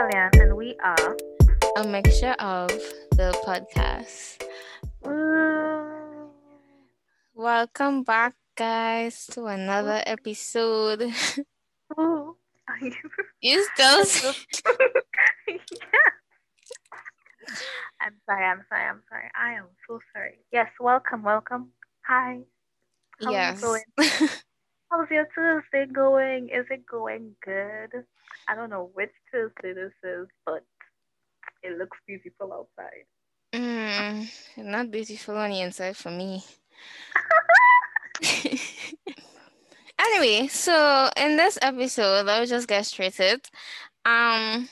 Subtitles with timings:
[0.00, 1.16] Kellyanne, and we are
[1.76, 2.68] a mixture of
[3.20, 4.42] the podcast.
[5.04, 5.10] Ooh.
[5.10, 6.30] Mm.
[7.34, 11.02] Welcome back, guys, to another episode.
[12.00, 12.34] Ooh.
[12.66, 12.94] Are you?
[13.42, 14.32] You still yeah.
[18.00, 18.46] I'm sorry.
[18.46, 18.86] I'm sorry.
[18.88, 19.28] I'm sorry.
[19.38, 20.38] I am so sorry.
[20.50, 20.70] Yes.
[20.80, 21.24] Welcome.
[21.24, 21.72] Welcome.
[22.06, 22.40] Hi.
[23.22, 23.62] How yes.
[24.92, 25.08] Are you going?
[25.08, 25.26] How's your
[25.70, 26.48] Tuesday going?
[26.48, 28.04] Is it going good?
[28.48, 30.64] I don't know which Tuesday this is, but
[31.62, 33.04] it looks beautiful outside.
[33.52, 36.44] Mm, not beautiful on the inside for me.
[39.98, 43.50] anyway, so in this episode, I'll just get straight to it.
[44.04, 44.68] Um,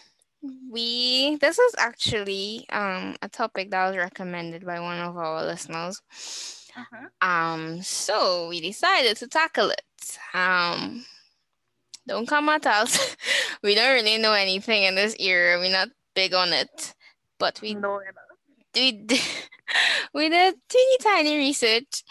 [0.70, 6.00] we this is actually um a topic that was recommended by one of our listeners.
[6.76, 7.08] Uh-huh.
[7.20, 9.82] Um, so we decided to tackle it.
[10.34, 11.04] Um,
[12.06, 13.16] don't come at us.
[13.62, 15.58] we don't really know anything in this era.
[15.58, 16.94] We're not big on it,
[17.38, 18.00] but we No,
[18.46, 19.12] we did,
[20.14, 22.02] we did teeny tiny research.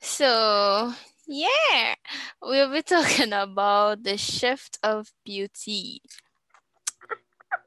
[0.00, 0.92] So
[1.26, 1.94] yeah,
[2.40, 6.02] we'll be talking about the shift of beauty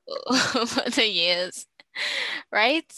[0.55, 1.67] over the years,
[2.51, 2.91] right?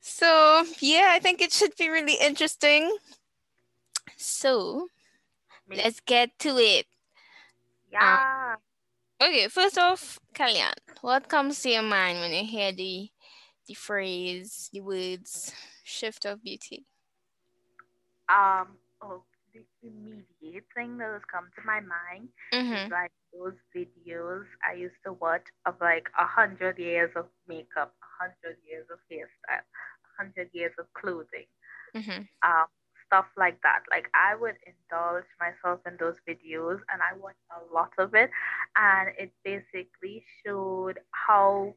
[0.00, 2.96] So yeah, I think it should be really interesting.
[4.16, 4.88] So.
[5.76, 6.86] Let's get to it.
[7.92, 8.18] yeah.
[9.20, 13.10] Okay, first off, Kellyanne, what comes to your mind when you hear the
[13.66, 15.52] the phrase, the words
[15.84, 16.86] shift of beauty?
[18.28, 18.76] um.
[19.02, 19.22] Oh,
[19.54, 22.86] the immediate thing that has come to my mind Mm-hmm.
[22.86, 27.94] is like those videos I used to watch of like a hundred years of makeup,
[28.02, 31.46] a hundred years of hairstyle, a hundred years of clothing.
[31.96, 32.22] Mm-hmm.
[32.42, 32.66] um,
[33.12, 33.82] stuff like that.
[33.90, 38.30] Like I would indulge myself in those videos, and I watched a lot of it,
[38.76, 41.74] and it basically showed how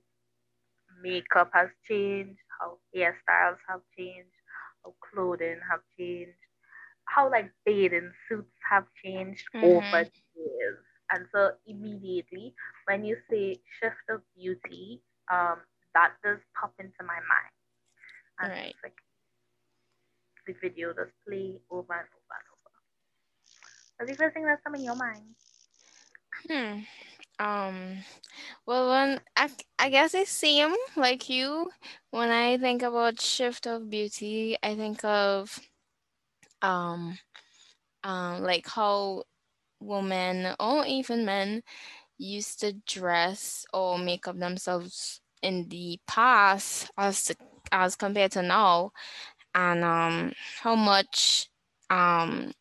[1.01, 4.35] makeup has changed, how hairstyles have changed,
[4.83, 6.39] how clothing have changed,
[7.05, 10.11] how like bathing suits have changed over Mhm.
[10.35, 10.83] the years.
[11.11, 12.55] And so immediately
[12.85, 15.01] when you say shift of beauty,
[15.31, 15.59] um,
[15.95, 17.55] that does pop into my mind.
[18.39, 18.75] And Right.
[18.75, 18.97] it's like
[20.47, 22.71] the video does play over and over and over.
[23.97, 25.35] What's the first thing that's come in your mind?
[26.49, 26.79] Hmm.
[27.39, 27.97] Um.
[28.65, 31.71] Well, when I I guess the same like you.
[32.11, 35.59] When I think about shift of beauty, I think of
[36.61, 37.17] um
[38.03, 39.23] um like how
[39.79, 41.63] women or even men
[42.17, 47.31] used to dress or make up themselves in the past as
[47.71, 48.91] as compared to now
[49.55, 51.49] and um how much
[51.89, 52.53] um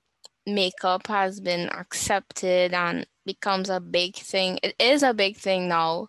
[0.47, 4.59] makeup has been accepted and becomes a big thing.
[4.63, 6.09] It is a big thing now.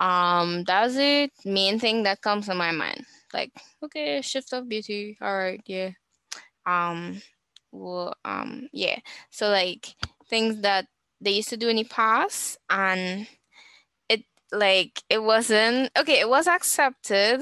[0.00, 3.06] Um that's the main thing that comes to my mind.
[3.32, 3.52] Like
[3.84, 5.18] okay shift of beauty.
[5.22, 5.90] All right yeah.
[6.66, 7.22] Um
[7.72, 8.98] well um yeah.
[9.30, 9.94] So like
[10.28, 10.86] things that
[11.20, 13.28] they used to do in the past and
[14.08, 17.40] it like it wasn't okay it was accepted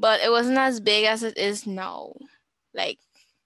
[0.00, 2.14] but it wasn't as big as it is now.
[2.74, 3.00] Like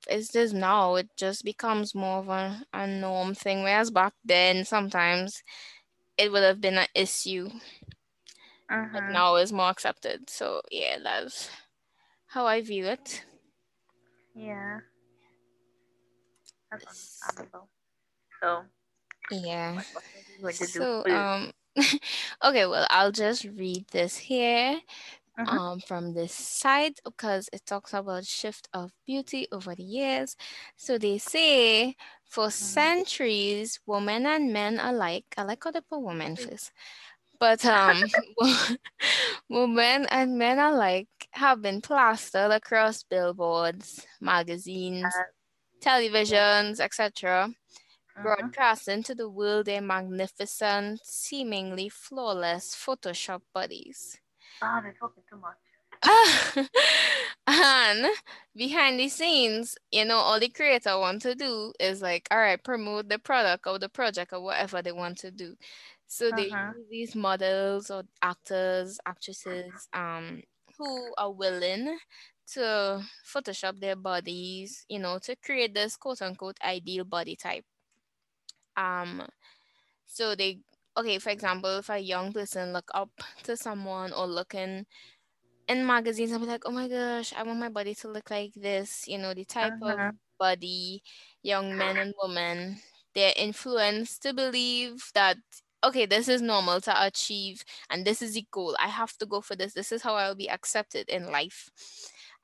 [0.08, 0.96] it's just now.
[0.96, 3.62] It just becomes more of a, a norm thing.
[3.64, 5.42] Whereas back then sometimes
[6.18, 7.50] it would have been an issue.
[8.92, 9.12] But Mhm.
[9.12, 10.30] now it's more accepted.
[10.30, 11.50] So yeah that's
[12.28, 13.24] how i view it.
[14.34, 14.80] Yeah.
[16.70, 17.70] That's understandable.
[18.40, 18.64] So,
[19.30, 19.74] yeah.
[19.74, 21.52] what, what are you going to So, um,
[22.44, 24.80] okay, well, I'll just read this here
[25.38, 25.58] Mhm.
[25.58, 30.36] um, from this site because it talks about shift of beauty over the years.
[30.76, 36.36] So they say for centuries, women and men alike, I like how they put women
[36.36, 36.72] first,
[37.40, 38.04] but um,
[39.48, 45.24] women and men alike have been plastered across billboards, magazines, Uh,
[45.82, 47.50] televisions, etc
[48.16, 48.54] mhm.
[48.54, 54.20] broadcasting to the world their magnificent, seemingly flawless Photoshop bodies.
[54.62, 55.58] Oh, they're talking too much.
[57.46, 58.06] and
[58.54, 62.62] behind the scenes, you know, all the creator want to do is like, all right,
[62.62, 65.54] promote the product or the project or whatever they want to do.
[66.06, 66.74] So they Mhm.
[66.76, 70.42] use these models or actors, actresses, um,
[70.78, 71.98] who are willing
[72.52, 77.64] to Photoshop their bodies, you know, to create this quote unquote ideal body type.
[78.76, 79.22] Um,
[80.06, 80.60] so they
[80.96, 83.10] okay, for example, if a young person look up
[83.44, 84.86] to someone or looking
[85.68, 88.52] in magazines and be like, oh my gosh, I want my body to look like
[88.54, 90.18] this, you know, the type of Mhm.
[90.38, 91.02] body
[91.42, 92.78] young men and women
[93.14, 95.36] they're influenced to believe that
[95.84, 98.76] okay, this is normal to achieve and this is the goal.
[98.80, 99.74] I have to go for this.
[99.74, 101.70] This is how I'll be accepted in life.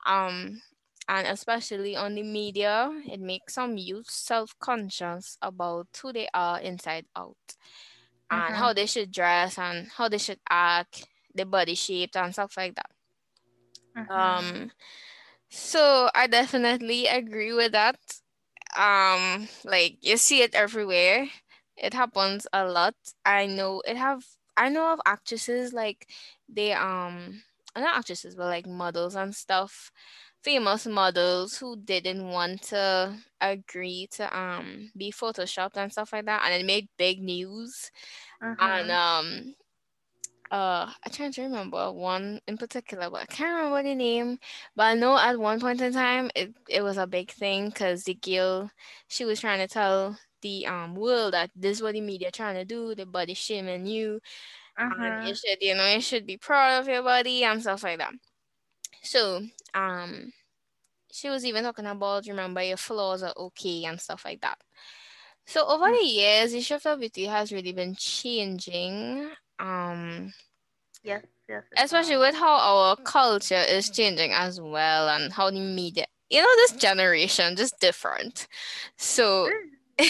[0.05, 0.61] Um
[1.07, 7.05] and especially on the media, it makes some youth self-conscious about who they are inside
[7.15, 7.37] out
[8.31, 8.63] and Mm-hmm.
[8.63, 12.75] how they should dress and how they should act, their body shape and stuff like
[12.75, 12.91] that.
[13.97, 14.45] Mm-hmm.
[14.49, 14.71] Um
[15.49, 17.99] so I definitely agree with that.
[18.77, 21.27] Um like you see it everywhere.
[21.77, 22.95] It happens a lot.
[23.25, 24.23] I know it have
[24.57, 26.07] I know of actresses like
[26.49, 27.43] they um
[27.75, 29.91] not actresses but like models and stuff
[30.43, 36.41] famous models who didn't want to agree to um be photoshopped and stuff like that
[36.45, 37.91] and it made big news
[38.59, 38.91] and Mm-hmm.
[38.91, 39.55] um
[40.51, 44.37] uh I trying to remember one in particular, but I can't remember the name.
[44.75, 48.03] But I know at one point in time it, it was a big thing because
[48.03, 48.71] the girl
[49.07, 52.55] she was trying to tell the um world that this is what the media trying
[52.55, 54.19] to do, the body shaming you
[54.89, 55.23] and Mm-hmm.
[55.23, 58.13] you should you know you should be proud of your body and stuff like that.
[59.01, 59.41] So
[59.73, 60.33] um
[61.11, 64.59] she was even talking about remember your flaws are okay and stuff like that.
[65.45, 69.31] So over the years, the shift of beauty has really been changing.
[69.59, 70.33] Um,
[71.03, 71.63] Yes, yes.
[71.77, 76.55] especially with how our culture is changing as well and how the media you know
[76.57, 78.47] this generation just different
[78.97, 79.49] so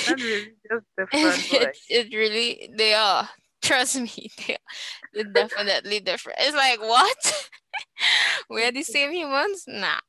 [0.07, 3.29] really just different, it, it really they are
[3.63, 4.57] trust me they
[5.13, 7.49] they're definitely different it's like what
[8.49, 9.99] we're the same humans nah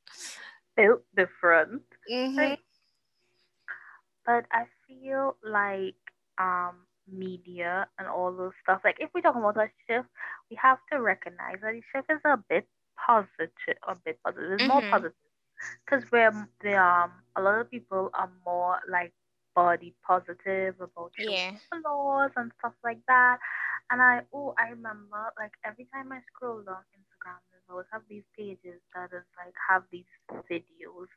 [0.75, 1.83] built different.
[2.09, 2.53] mm-hmm.
[2.53, 2.59] Like,
[4.25, 5.95] but I feel like
[6.39, 8.81] um media and all those stuff.
[8.83, 10.07] Like if we talk about a shift,
[10.49, 12.67] we have to recognize that the shift is a bit
[12.97, 14.51] positive, a bit positive.
[14.53, 14.91] It's more Mm-hmm.
[14.91, 15.15] positive
[15.85, 19.13] because where the um a lot of people are more like
[19.55, 23.37] body positive about yeah flaws and stuff like that.
[23.91, 28.03] And I oh I remember like every time I scroll down Instagram, there's always have
[28.09, 30.09] these pages that is like have these
[30.49, 31.09] videos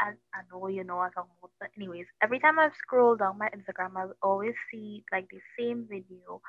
[0.00, 3.20] And I know you know what I'm talking about, but anyways, every time I've scrolled
[3.20, 6.40] down my Instagram, I always see like the same video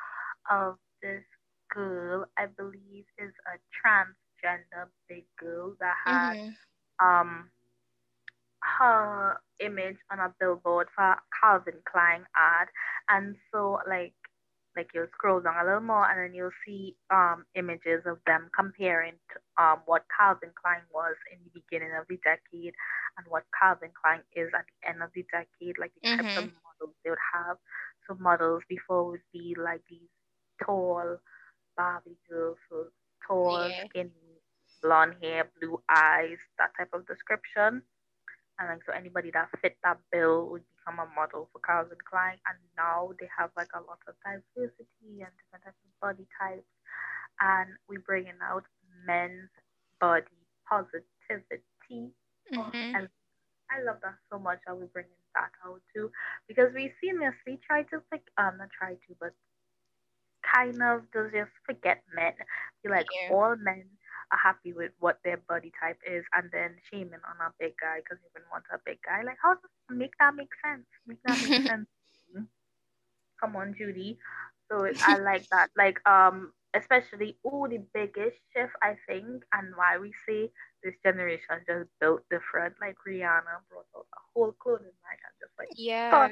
[0.51, 1.23] of this
[1.73, 2.25] girl.
[2.37, 7.05] I believe is a transgender big girl that had mm-hmm.
[7.05, 7.49] um
[8.79, 12.67] her image on a billboard for a Calvin Klein ad,
[13.09, 14.13] and so like
[14.75, 18.49] like you'll scroll down a little more and then you'll see um images of them
[18.55, 22.73] comparing to, um what Calvin Klein was in the beginning of the decade
[23.17, 26.45] and what Calvin Klein is at the end of the decade, like the types of
[26.45, 26.63] Mm-hmm.
[26.63, 27.57] models they would have.
[28.07, 30.09] So models before would be like these
[30.63, 31.17] tall
[31.77, 32.87] Barbie girls, so
[33.27, 34.41] tall, yeah skinny,
[34.81, 37.83] blonde hair, blue eyes, that type of description.
[38.59, 42.37] And like so anybody that fit that bill would become a model for Calvin Klein.
[42.47, 46.67] And now they have like a lot of diversity and different types of body types.
[47.39, 48.65] And we're bringing out
[49.05, 49.49] men's
[50.01, 50.25] body
[50.67, 52.11] positivity.
[52.51, 52.95] Mm-hmm.
[52.95, 53.07] I,
[53.69, 54.59] I love that so much.
[54.65, 56.11] How we bringing that out too,
[56.47, 59.33] because we seamlessly try to like um not try to, but
[60.41, 62.33] kind of does just forget men.
[62.83, 63.85] Be like yeah all men
[64.47, 68.19] happy with what their body type is, and then shaming on a big guy because
[68.23, 69.23] he even want a big guy.
[69.25, 70.87] Like how does make that make sense?
[71.07, 71.87] Make that make sense.
[73.39, 74.17] Come on, Judy.
[74.71, 75.69] So it- I like that.
[75.77, 80.51] Like um, especially all the biggest shift I think, and why we say
[80.83, 82.75] this generation just built different.
[82.81, 86.29] Like Rihanna brought out a whole clothing line and just like yeah.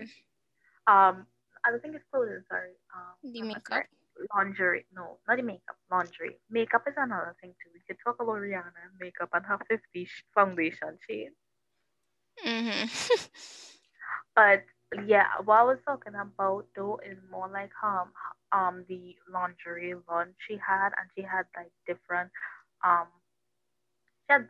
[0.87, 1.27] Um,
[1.65, 2.43] I don't think it's clothing.
[2.49, 2.73] Sorry.
[2.95, 3.93] Um, the makeup correct.
[4.35, 4.85] Lingerie.
[4.93, 5.77] No, not the makeup.
[5.91, 6.39] Lingerie.
[6.49, 7.69] Makeup is another thing too.
[7.73, 11.31] We could talk about Rihanna makeup and her 50 foundation shade.
[12.45, 12.87] mm-hmm.
[14.35, 14.63] But
[15.05, 18.11] yeah, what I was talking about though is more like um
[18.51, 22.31] um the lingerie launch she had, and she had like different
[22.83, 23.07] um
[24.27, 24.47] she had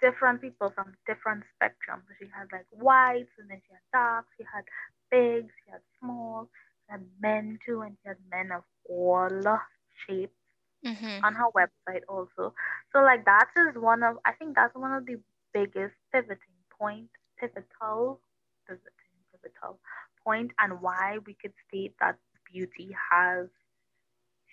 [0.00, 2.06] different people from different spectrums.
[2.18, 4.64] She had like whites, and then she had darks, she had
[5.10, 6.48] big, she had small,
[6.86, 9.60] she had men too, and she had men of all
[10.06, 10.36] shapes
[10.84, 11.24] Mm-hmm.
[11.24, 12.54] on her website also.
[12.92, 15.16] So like that is one of I think that's one of the
[15.52, 18.20] biggest pivoting point, pivotal,
[18.66, 19.78] pivoting, pivotal
[20.24, 22.18] point, and why we could state that
[22.52, 23.48] beauty has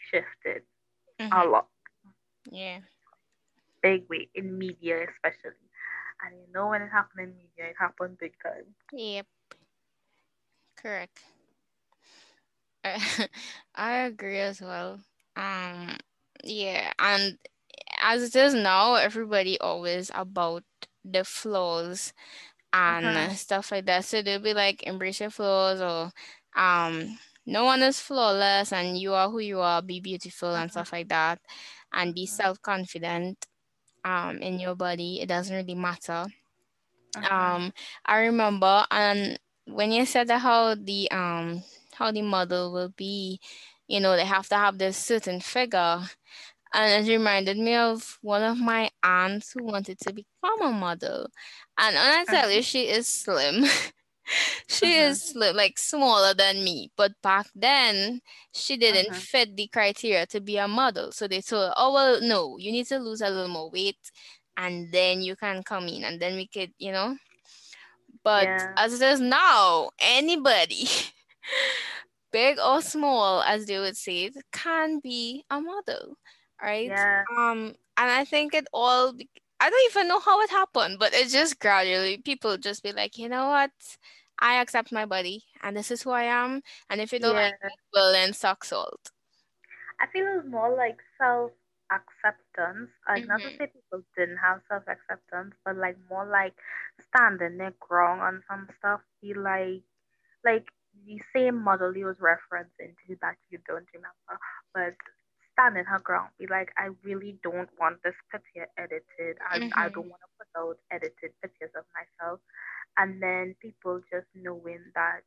[0.09, 0.63] shifted
[1.31, 1.45] a Mm-hmm.
[1.45, 1.67] lot,
[2.51, 2.79] yeah
[3.81, 5.69] big way in media especially.
[6.23, 8.75] And you know when it happened in media, it happened big time.
[8.91, 9.27] Yep,
[10.77, 11.25] correct.
[13.75, 14.99] I agree as well.
[15.35, 15.97] Um,
[16.43, 17.37] yeah, and
[18.01, 20.63] as it is now, everybody always about
[21.03, 22.13] the flaws
[22.73, 24.05] and stuff like that.
[24.05, 26.11] So they'll be like, embrace your flaws or
[26.59, 30.71] um no one is flawless and you are who you are, be beautiful and Mhm.
[30.71, 31.39] stuff like that.
[31.93, 32.27] And be Mhm.
[32.27, 33.45] self-confident
[34.03, 35.19] um in your body.
[35.21, 36.25] It doesn't really matter.
[37.15, 37.27] Mhm.
[37.29, 37.73] Um
[38.05, 41.63] I remember and when you said that how the um
[41.95, 43.39] how the model will be,
[43.87, 46.01] you know, they have to have this certain figure.
[46.73, 51.27] And it reminded me of one of my aunts who wanted to become a model.
[51.77, 53.65] And when I tell you she is slim,
[54.67, 54.97] she Mhm.
[54.97, 56.91] is slim, like smaller than me.
[56.95, 58.21] But back then,
[58.53, 59.15] she didn't Mhm.
[59.15, 61.11] fit the criteria to be a model.
[61.11, 64.11] So they told her, oh, well, no, you need to lose a little more weight
[64.57, 67.17] and then you can come in and then we could, you know.
[68.23, 68.77] But Yeah.
[68.77, 70.87] as it is now, anybody,
[72.31, 76.17] big or small, as they would say, it can be a model,
[76.61, 76.93] right?
[76.93, 77.25] Yeah.
[77.37, 79.13] Um, and I think it all.
[79.13, 79.29] be-
[79.59, 83.17] I don't even know how it happened, but it just gradually people just be like,
[83.17, 83.71] you know what,
[84.39, 86.61] I accept my body, and this is who I am.
[86.89, 87.35] And if you don't Yeah.
[87.35, 89.11] like it, well, then suck salt.
[89.99, 91.51] I feel more like self
[91.91, 92.91] acceptance.
[93.07, 93.57] Like not to Mm-hmm.
[93.57, 96.55] say people didn't have self acceptance, but like more like
[96.99, 99.01] standing their ground on some stuff.
[99.21, 99.83] Be like
[100.43, 100.67] like
[101.05, 104.35] the same model you was referencing to that you don't remember,
[104.73, 104.95] but
[105.53, 106.31] standing her ground.
[106.39, 109.37] Be like, I really don't want this picture edited.
[109.43, 109.93] I I Mm-hmm.
[109.93, 112.39] don't want to put out edited pictures of myself.
[112.97, 115.21] And then people just knowing that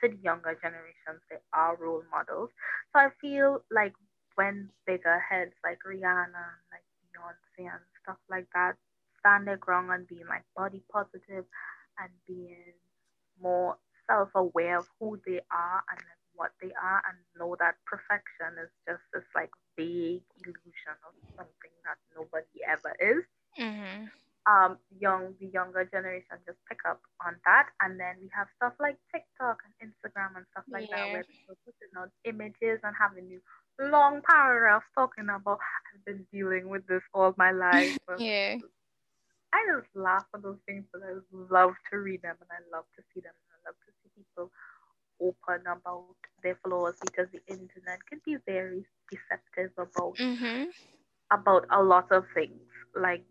[0.00, 2.50] to the younger generations they are role models.
[2.92, 3.92] So I feel like
[4.36, 8.74] when bigger heads like Rihanna, like Beyonce and stuff like that
[9.20, 11.44] stand their ground and being like body positive
[11.98, 12.74] and being
[13.40, 13.76] more
[14.10, 18.70] self-aware of who they are and like what they are and know that perfection is
[18.88, 23.24] just this like vague illusion of something that nobody ever is
[23.58, 24.06] Mm-hmm.
[24.48, 28.72] um young the younger generation just pick up on that and then we have stuff
[28.80, 33.28] like TikTok and Instagram and stuff like that where people putting out images and having
[33.28, 33.44] these
[33.80, 35.58] long paragraphs talking about
[35.92, 37.94] I've been dealing with this all my life.
[38.18, 38.58] Yeah.
[39.52, 42.86] I just laugh at those things but I love to read them and I love
[42.96, 44.62] to see them and I love to people
[45.20, 50.70] open about their flaws because the internet can be very deceptive about Mm-hmm.
[51.32, 52.60] about a lot of things.
[52.94, 53.24] Like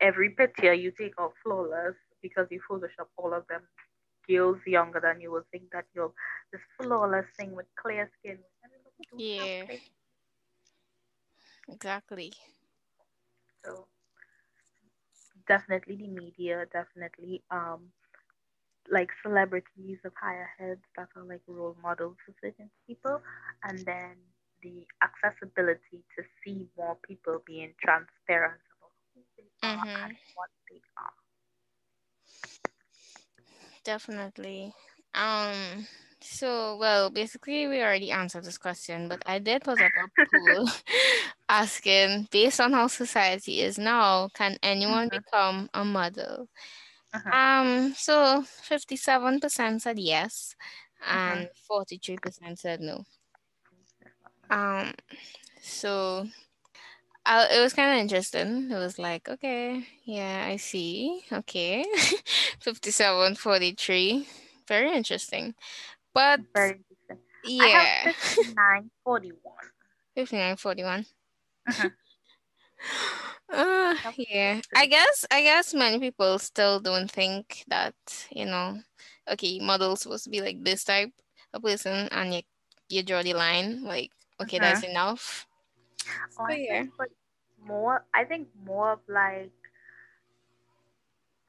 [0.00, 3.62] every picture you take out flawless because you Photoshop all of them
[4.28, 6.12] girls younger than you will think that you're
[6.52, 8.38] this flawless thing with clear skin.
[8.64, 9.78] Everybody don't have Yeah.
[11.68, 12.32] Exactly.
[13.64, 13.88] So
[15.46, 17.92] definitely the media, definitely um
[18.90, 23.20] like celebrities of higher heads that are like role models for certain people
[23.64, 24.16] and then
[24.62, 30.06] the accessibility to see more people being transparent about who they are Mm-hmm.
[30.06, 31.14] and what they are.
[33.84, 34.74] Definitely.
[35.14, 35.86] Um,
[36.20, 40.66] so well, basically we already answered this question, but I did put up a poll
[41.48, 46.48] asking, based on how society is now, can anyone Mhm, become a model?
[47.12, 50.56] Mhm, Um, so 57% said yes,
[51.10, 51.10] mhm.
[51.10, 53.04] and 43% said no.
[54.50, 54.92] Um,
[55.62, 56.28] so
[57.26, 58.70] I, it was kind of interesting.
[58.70, 61.24] It was like, okay, yeah, I see.
[61.32, 61.84] Okay.
[62.60, 64.28] 57, 43.
[64.68, 65.54] Very interesting.
[66.14, 67.18] But Very interesting.
[67.58, 69.70] I have yeah, 5941.
[70.14, 71.06] 59, 41.
[71.68, 71.90] Mhm.
[73.52, 74.60] Uh, yeah.
[74.74, 77.94] I guess I guess many people still don't think that,
[78.30, 78.80] you know,
[79.28, 81.12] okay, model's supposed to be like this type
[81.52, 82.42] of person and you
[82.88, 84.84] you draw the line, like, okay, that's Mhm.
[84.84, 85.46] enough.
[86.38, 86.84] Oh, So yeah.
[86.98, 87.10] think,
[87.64, 89.52] more, I think more of like,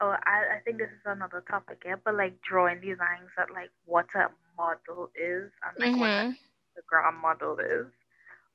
[0.00, 3.70] oh, I, I think this is another topic, yeah, but like drawing designs at like
[3.86, 6.52] what a model is and like what an Mm-hmm.
[6.76, 7.86] Instagram model is,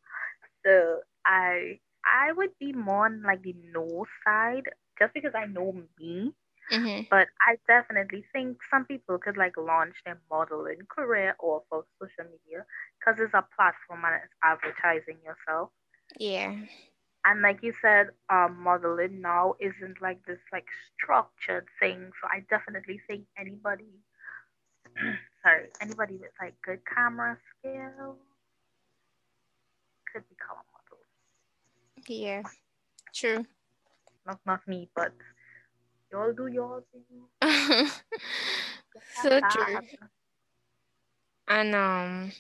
[0.64, 5.72] So I I would be more on like the no side just because I know
[5.99, 6.32] me.
[6.72, 7.02] mm-hmm.
[7.10, 12.30] But I definitely think some people could like launch their modeling career or for social
[12.30, 12.64] media
[12.99, 15.70] because it's a platform and it's advertising yourself.
[16.18, 16.56] Yeah.
[17.24, 22.10] And like you said, um, modeling now isn't like this like structured thing.
[22.20, 23.88] So I definitely think anybody,
[25.42, 28.16] sorry, anybody with like good camera skills
[30.12, 31.04] could become a model.
[32.08, 32.42] Yeah.
[33.14, 33.44] True.
[34.26, 35.12] Not not me, but
[36.10, 37.04] y'all do y'all thing.
[39.22, 39.80] so true.
[41.48, 42.32] And um,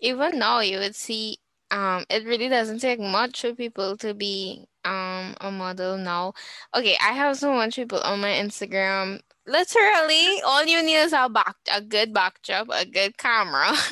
[0.00, 1.38] even now you would see
[1.72, 6.34] um, it really doesn't take much for people to be um a model now.
[6.76, 9.20] Okay, I have so much people on my Instagram.
[9.46, 13.72] Literally, all you need is a back, a good backdrop, a good camera.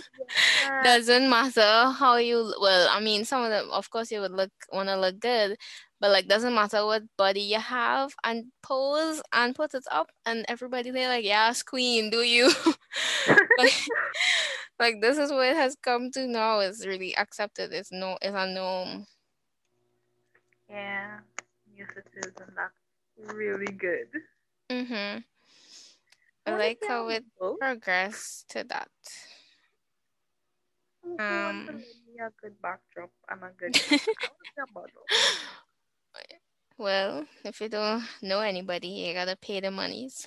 [0.62, 0.82] Yeah.
[0.84, 2.54] Doesn't matter how you.
[2.60, 5.56] Well, I mean, some of them, of course, you would look want to look good,
[6.00, 10.44] but like, doesn't matter what body you have, and pose and put it up, and
[10.48, 12.50] everybody they like, yes, queen, do you?
[13.58, 13.74] like,
[14.80, 16.60] like this is what it has come to now.
[16.60, 17.72] It's really accepted.
[17.72, 19.06] It's no, it's a norm.
[20.70, 21.20] yeah.
[21.78, 24.08] Is, and that's really good.
[24.70, 25.20] Mm-hmm.
[26.46, 27.24] I What like how it
[27.58, 28.90] progressed to that.
[31.02, 31.84] Who who to Um.
[32.20, 34.00] a good backdrop and a good camera?
[34.22, 35.02] I want a model.
[36.78, 40.26] well, if you don't know anybody, you gotta pay the monies.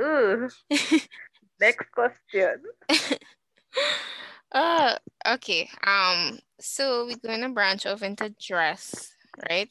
[0.00, 0.50] Ugh.
[1.60, 2.62] Next question.
[4.52, 5.68] uh, okay.
[5.86, 9.14] Um, so we're going to branch off into dress,
[9.50, 9.70] right?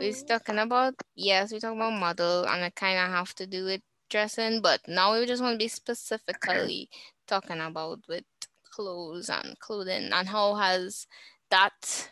[0.00, 3.46] We're Mm, talking about yes, we're talking about model, and it kind of have to
[3.46, 6.88] do with dressing, but now we just want to be specifically
[7.26, 8.24] talking about with
[8.70, 11.06] clothes and clothing and how has
[11.50, 12.10] that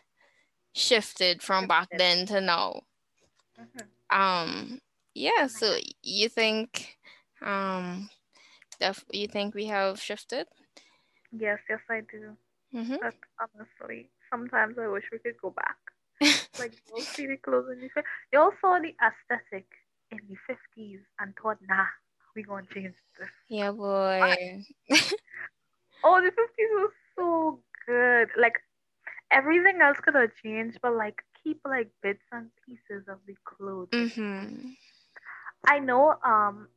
[0.75, 2.83] shifted from back then to now.
[3.59, 3.88] mhm.
[4.11, 4.81] Um,
[5.14, 5.47] yeah.
[5.47, 6.99] So you think,
[7.43, 8.11] um,
[8.81, 10.47] def- you think we have shifted?
[11.33, 12.37] Yes, yes, I do.
[12.75, 12.97] Mm-hmm.
[13.01, 15.77] But honestly, sometimes I wish we could go back.
[16.59, 19.67] Like, you all see the clothes in the fif- You all saw the aesthetic
[20.11, 21.87] in the 50s and thought, nah,
[22.35, 23.29] we gonna change this.
[23.49, 24.65] yeah, boy.
[26.05, 28.31] Oh, the 50s was so good.
[28.37, 28.61] Like,
[29.31, 33.89] everything else could have changed, but like, keep like bits and pieces of the clothes.
[33.93, 34.71] Mm-hmm.
[35.67, 36.69] I know, um,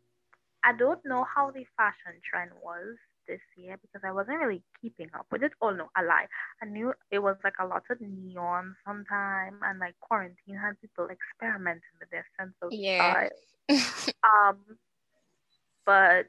[0.64, 5.10] I don't know how the fashion trend was this year because I wasn't really keeping
[5.14, 5.54] up with it.
[5.62, 6.28] Oh no, a lie.
[6.62, 11.08] I knew it was like a lot of neon sometime and like quarantine had people
[11.10, 12.90] experimenting with their sense of Yeah.
[12.96, 13.30] style.
[14.24, 14.78] Um,
[15.86, 16.28] but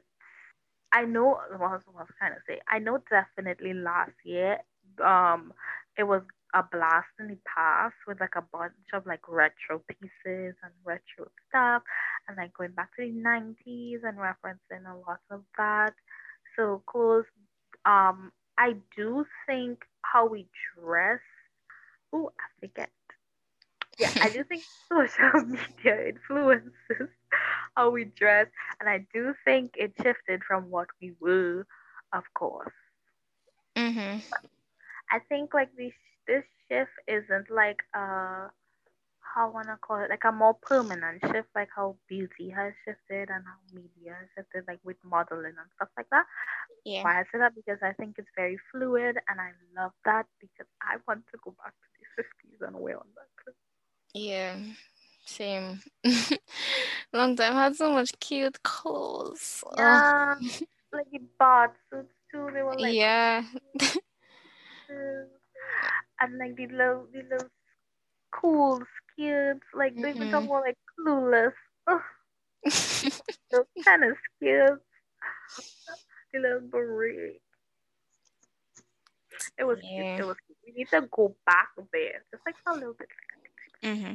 [0.91, 2.59] I know what I was, what I was trying to say.
[2.69, 4.59] I know definitely last year,
[5.03, 5.53] um,
[5.97, 6.21] it was
[6.53, 11.29] a blast in the past with like a bunch of like retro pieces and retro
[11.49, 11.83] stuff
[12.27, 15.93] and like going back to the nineties and referencing a lot of that.
[16.55, 17.25] So clothes,
[17.85, 21.21] um, I do think how we dress.
[22.13, 22.91] Oh, I forget.
[23.97, 27.09] Yeah, I do think social media influences
[27.75, 28.47] how we dress,
[28.79, 31.65] and I do think it shifted from what we were,
[32.13, 32.73] of course.
[33.75, 34.19] mm-hmm.
[35.11, 35.93] I think like this
[36.27, 38.49] this shift isn't like uh
[39.35, 43.29] how I wanna call it like a more permanent shift, like how beauty has shifted
[43.29, 46.25] and how media has shifted, like with modeling and stuff like that.
[46.85, 47.03] Yeah.
[47.03, 50.67] Why I say that because I think it's very fluid, and I love that because
[50.81, 53.53] I want to go back to the fifties and wear on that.
[54.13, 54.55] Yeah.
[55.25, 55.81] Same.
[57.13, 59.63] Long time had so much cute clothes.
[59.75, 60.35] Yeah,
[60.93, 62.49] like the bath suits too.
[62.53, 63.43] They were like yeah.
[66.19, 67.49] and like the little the little
[68.31, 68.81] cool
[69.15, 69.65] skirts.
[69.73, 70.45] Like they talk Mhm.
[70.45, 71.53] about like clueless.
[71.87, 72.01] Ugh,
[73.51, 74.83] those kind of skirts.
[76.33, 77.41] The little beret.
[79.57, 80.07] It was cute.
[80.17, 80.57] It was cute.
[80.65, 83.09] We need to go back there, just like a little bit.
[83.83, 84.13] hmm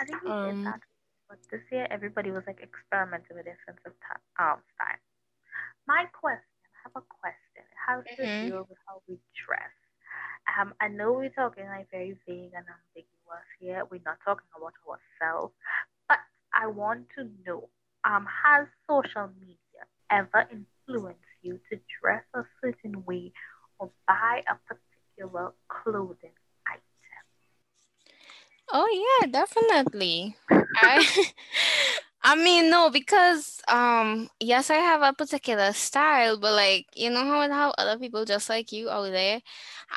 [0.00, 0.44] I think we Um.
[0.44, 0.80] did that,
[1.28, 5.00] but this year everybody was like experimenting with their sense of ta- um style.
[5.86, 7.64] My question, I have a question.
[7.64, 8.40] It has to Mhm.
[8.40, 9.72] do with how we dress.
[10.58, 13.15] Um, I know we're talking like very vague and ambiguous
[13.58, 13.84] here.
[13.90, 15.54] We're not talking about ourselves,
[16.08, 16.18] but
[16.52, 17.68] I want to know,
[18.04, 23.32] um, has social media ever influenced you to dress a certain way
[23.78, 26.34] or buy a particular clothing
[26.66, 26.82] item?
[28.72, 28.88] Oh
[29.20, 30.36] yeah, definitely.
[30.74, 31.04] I
[32.22, 37.24] I mean no, because um yes, I have a particular style, but like you know
[37.24, 39.40] how how other people just like you out there,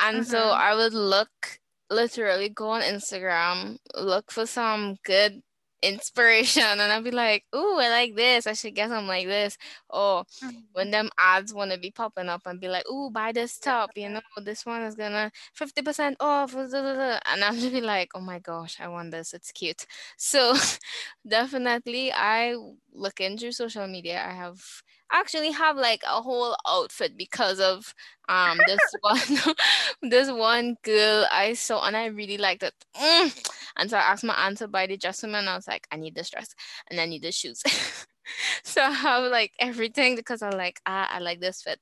[0.01, 0.51] and so Mhm.
[0.51, 1.58] I would look
[1.89, 5.41] literally go on Instagram, look for some good
[5.81, 8.47] inspiration, and I'd be like, "Ooh, I like this.
[8.47, 9.57] I should get something like this."
[9.89, 10.25] Or
[10.73, 10.91] when mm-hmm.
[10.91, 13.91] them ads want to be popping up and be like, "Ooh, buy this top.
[13.95, 17.55] You know, this one is gonna fifty percent off." blah, blah, blah, blah," And I'm
[17.59, 19.33] just be like, "Oh my gosh, I want this.
[19.33, 19.85] It's cute."
[20.17, 20.55] So
[21.27, 22.55] definitely, I
[22.93, 24.23] look into social media.
[24.25, 24.61] I have
[25.11, 27.93] actually have like a whole outfit because of
[28.29, 29.19] um this one
[30.01, 32.73] this one girl I saw and I really liked it.
[32.95, 33.47] Mm.
[33.77, 35.67] And so I asked my aunt to buy the dress for me and I was
[35.67, 36.53] like, I need this dress
[36.89, 37.61] and I need the shoes.
[38.63, 41.79] so I have like everything because I'm like ah, I like this fit.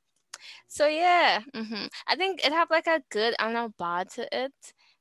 [0.67, 4.53] So yeah, hmm I think it have like a good and a bad to it.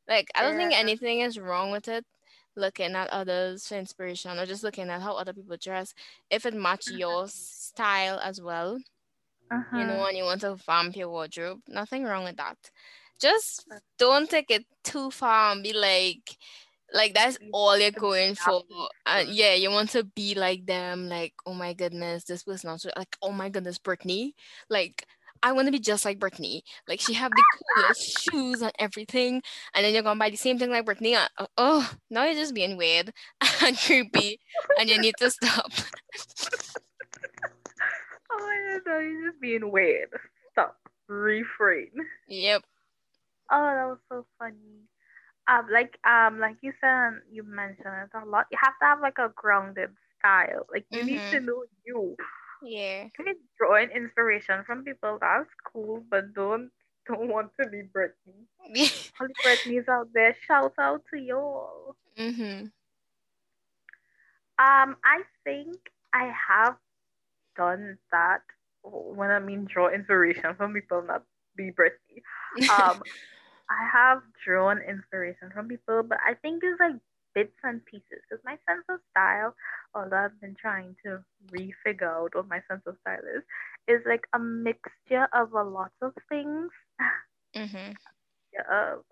[0.08, 2.04] Like I don't think anything is wrong with it.
[2.56, 5.94] Looking at others for inspiration or just looking at how other people dress,
[6.30, 8.78] if it match your style as well,
[9.72, 10.06] you know, Uh-huh.
[10.08, 12.56] and you want to vamp your wardrobe, nothing wrong with that.
[13.20, 13.66] Just
[13.98, 16.36] don't take it too far and be like,
[16.92, 18.62] like that's all you're going for.
[19.06, 22.90] And yeah, you want to be like them, like, oh my goodness, this person also
[22.96, 24.34] like, oh my goodness, Brittany.
[24.70, 25.06] Like,
[25.42, 26.64] I want to be just like Brittany.
[26.88, 27.42] Like she have the
[27.76, 29.42] coolest shoes and everything.
[29.74, 31.14] And then you're gonna buy the same thing like Brittany.
[31.14, 33.12] and- uh, Oh, now you're just being weird
[33.62, 34.38] and creepy
[34.78, 35.70] and you need to stop.
[38.30, 40.08] Oh my god, you're just being weird.
[40.52, 40.76] Stop.
[41.08, 41.90] Refrain.
[42.28, 42.62] Yep.
[43.50, 44.56] Oh, that was so funny.
[45.48, 48.46] Um, like um, like you said, you mentioned it a lot.
[48.50, 50.66] You have to have like a grounded style.
[50.72, 51.44] Like you need to Mhm.
[51.46, 52.16] know you.
[52.62, 53.04] Yeah.
[53.04, 55.18] You can draw an inspiration from people.
[55.20, 56.70] That's cool, but don't
[57.06, 58.46] don't want to be Britney.
[59.20, 61.96] All the Britneys out there, shout out to y'all.
[62.18, 62.70] mhm.
[64.58, 65.76] Um, I think
[66.12, 66.76] I have
[67.56, 68.40] done that
[68.82, 71.24] when I mean draw inspiration from people, not
[71.56, 72.22] be Britney.
[72.70, 73.02] Um,
[73.70, 76.96] I have drawn inspiration from people, but I think it's like
[77.36, 79.54] bits and pieces because my sense of style,
[79.94, 81.20] although I've been trying to
[81.52, 83.44] refigure out what my sense of style is,
[83.88, 86.72] is like a mixture of a lot of things.
[87.56, 87.92] Mm-hmm.
[88.70, 89.04] Of,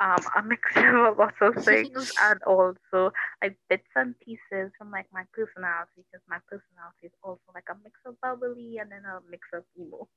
[0.00, 4.90] um, a mixture of a lot of things, and also like bits and pieces from
[4.90, 9.04] like my personality because my personality is also like a mix of bubbly and then
[9.06, 10.08] a mix of emo.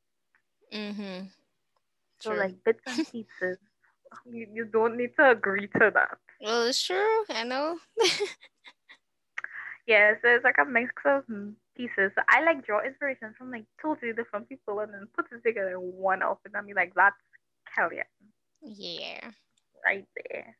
[0.73, 1.27] Mm-hmm.
[2.23, 2.37] So True.
[2.37, 3.59] like bits and pieces.
[4.25, 6.17] You, you don't need to agree to that.
[6.41, 7.23] Well, it's true.
[7.29, 7.77] I know.
[9.87, 11.23] Yeah, so it's like a mix of
[11.77, 12.11] pieces.
[12.13, 15.71] So I like draw inspiration from like totally different people and then put it together
[15.71, 16.51] in one outfit.
[16.53, 17.15] I mean, like that's
[17.71, 18.03] Kellyanne
[18.61, 19.31] yeah.
[19.85, 20.57] right there.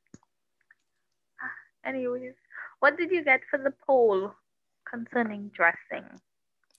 [1.86, 2.36] Anyways,
[2.80, 4.32] what did you get for the poll
[4.90, 6.08] concerning dressing?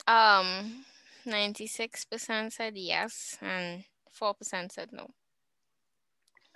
[0.07, 0.87] Um,
[1.27, 5.11] ninety-six percent said yes, and four percent said no.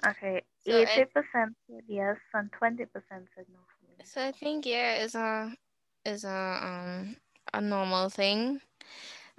[0.06, 3.60] Okay, So eighty percent said yes and twenty percent said no.
[4.04, 5.54] So I think yeah is a
[6.04, 7.16] is a um
[7.52, 8.60] a normal thing.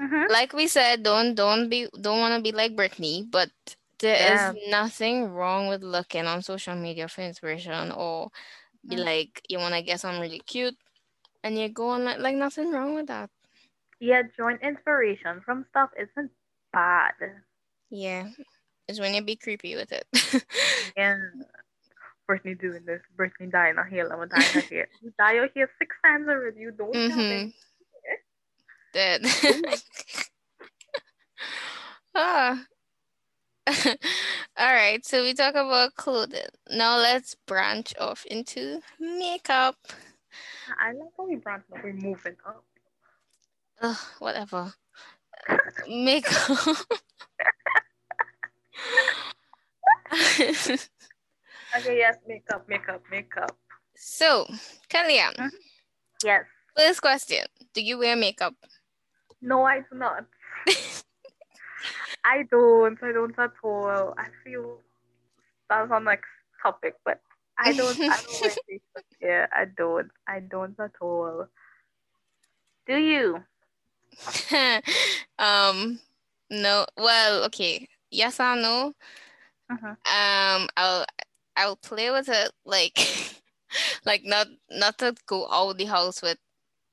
[0.02, 0.26] Mm-hmm.
[0.30, 3.49] Like we said, don't don't be don't want to be like Britney, but
[3.99, 4.54] there is Yeah.
[4.69, 8.30] nothing wrong with looking on social media for inspiration or
[8.88, 9.04] be Mhm.
[9.04, 10.78] like you want to get something really cute
[11.43, 13.30] and you go on like like nothing wrong with that.
[13.99, 16.32] Yeah, joint inspiration from stuff isn't
[16.71, 17.13] bad.
[17.89, 18.30] Yeah,
[18.88, 20.06] it's when you be creepy with it.
[20.96, 21.46] And
[22.28, 24.88] Brittany doing this, Brittany dyeing her hair, I'm gonna dye her hair.
[25.02, 27.50] You dye your hair six times already, you don't mm-hmm.
[27.50, 27.54] it.
[28.93, 29.82] That.
[32.15, 32.63] ah.
[34.58, 36.41] All right, so we talk about clothing.
[36.69, 39.78] Now let's branch off into makeup.
[40.80, 42.63] I like how we branch up, we're moving up.
[43.82, 44.74] Ugh, whatever.
[45.88, 46.78] Makeup.
[51.78, 53.58] Okay, yes, makeup, makeup, makeup.
[53.96, 54.46] so,
[54.89, 55.52] Kellyanne, Mhm.
[56.24, 56.46] Yes.
[56.78, 58.54] first question: Do you wear makeup?
[59.41, 60.26] No, I do not.
[62.24, 63.02] I don't.
[63.04, 64.13] I don't at all.
[64.17, 64.80] I feel
[65.69, 66.30] that's on next
[66.62, 67.22] topic, but
[67.58, 68.00] I don't.
[68.00, 69.06] I don't wear makeup.
[69.22, 70.12] Yeah, I don't.
[70.28, 71.48] I don't at all.
[72.88, 73.43] Do you?
[75.39, 76.00] um,
[76.50, 76.86] no.
[76.98, 77.88] Well, okay.
[78.13, 78.93] Yes or no?
[79.71, 79.89] Mhm.
[79.89, 81.06] Um, I'll
[81.56, 82.97] I'll play with it like
[84.06, 86.38] like not not to go out the house with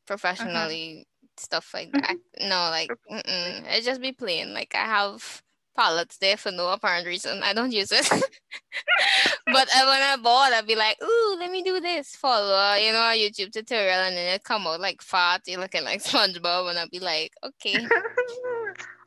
[0.06, 1.06] professionally
[1.37, 2.16] stuff like that.
[2.40, 4.52] No, like it just be playing.
[4.52, 5.42] Like I have
[5.76, 7.42] palettes there for no apparent reason.
[7.42, 8.06] I don't use it.
[9.46, 12.16] but I, when I bought, I'd be like, ooh, let me do this.
[12.16, 15.42] Follow, you know, a YouTube tutorial, and then it come out like fat.
[15.46, 17.87] You're looking like SpongeBob, and I'd be like, okay.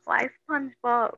[0.06, 1.16] Why SpongeBob?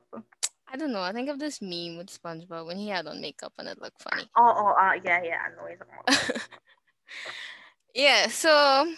[0.67, 1.01] I don't know.
[1.01, 4.01] I think of this meme with SpongeBob when he had on makeup and it looked
[4.01, 4.29] funny.
[4.35, 5.37] Oh, oh, uh, yeah, yeah.
[5.45, 6.41] I know he's
[7.95, 8.93] yeah, so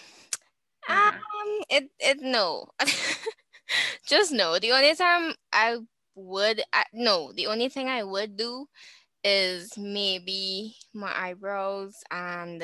[0.90, 1.20] Mhm.
[1.20, 2.68] um it it no.
[4.08, 4.60] Just no.
[4.60, 5.78] The only time I
[6.16, 8.68] would I, no, the only thing I would do
[9.24, 12.64] is maybe my eyebrows and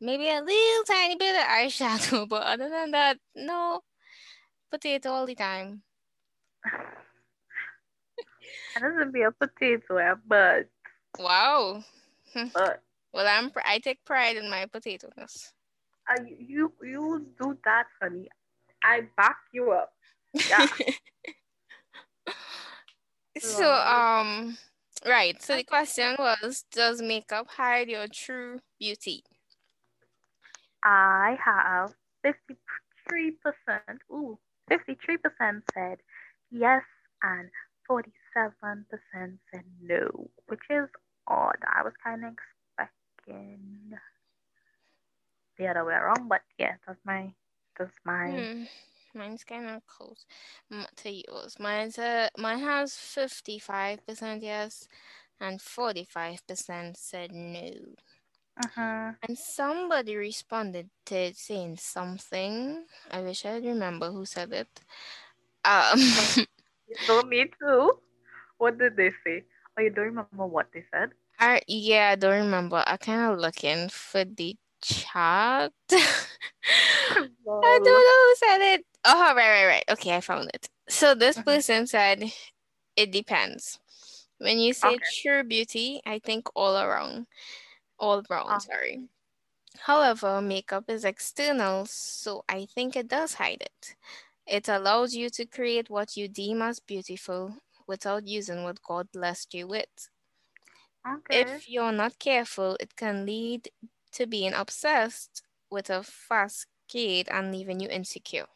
[0.00, 3.80] maybe a little tiny bit of eyeshadow, but other than that, no.
[4.70, 5.82] Potato all the time.
[8.80, 10.68] Doesn't be a potato, but
[11.18, 11.84] Wow.
[12.54, 12.82] but
[13.12, 15.52] Well, I'm I take pride in my potatoes.
[16.10, 18.28] uh, you you do that, honey.
[18.82, 19.92] I back you up.
[20.48, 20.66] Yeah.
[23.38, 24.58] So, um,
[25.06, 25.40] right.
[25.42, 29.24] So the question was, does makeup hide your true beauty?
[30.84, 33.98] I have 53%.
[34.10, 34.38] Ooh,
[34.70, 35.98] 53% said
[36.50, 36.82] yes
[37.22, 37.50] and
[38.36, 38.84] 47%
[39.50, 40.88] said no, which is
[41.26, 41.56] odd.
[41.66, 43.92] I was kind of expecting
[45.58, 47.32] the other way around, but yeah, that's my
[47.78, 48.30] that's my.
[48.30, 48.64] Hmm.
[49.14, 50.24] Mine's kind of close
[50.96, 51.58] to yours.
[51.60, 53.98] Mine's a, mine has 55%
[54.40, 54.88] yes
[55.38, 57.72] and 45% said no.
[58.64, 59.12] Uh-huh.
[59.28, 62.84] And somebody responded to saying something.
[63.10, 64.80] I wish I remember who said it.
[65.64, 65.98] Um,
[67.06, 67.92] so me too.
[68.62, 69.42] What did they say?
[69.76, 71.10] Oh, you don't remember what they said?
[71.40, 72.84] I yeah, I don't remember.
[72.86, 75.72] I kind of looking for the chat.
[75.90, 78.86] I don't know who said it.
[79.04, 79.84] Oh, right, right, right.
[79.90, 80.68] Okay, I found it.
[80.88, 81.50] So this mm-hmm.
[81.50, 82.22] person said,
[82.94, 83.80] "It depends."
[84.38, 85.10] When you say okay.
[85.20, 87.26] true beauty, I think all around,
[87.98, 88.46] all wrong.
[88.48, 88.58] Oh.
[88.60, 89.08] Sorry.
[89.80, 93.96] However, makeup is external, so I think it does hide it.
[94.46, 97.56] It allows you to create what you deem as beautiful
[97.92, 100.08] without using what God blessed you with.
[101.06, 101.42] Okay.
[101.42, 103.70] If you're not careful, it can lead
[104.12, 108.46] to being obsessed with a fast kid and leaving you insecure.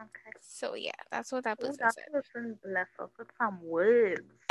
[0.00, 0.32] Okay.
[0.40, 2.04] So yeah, that's what that person Ooh, that said.
[2.12, 4.22] person bless us with some words.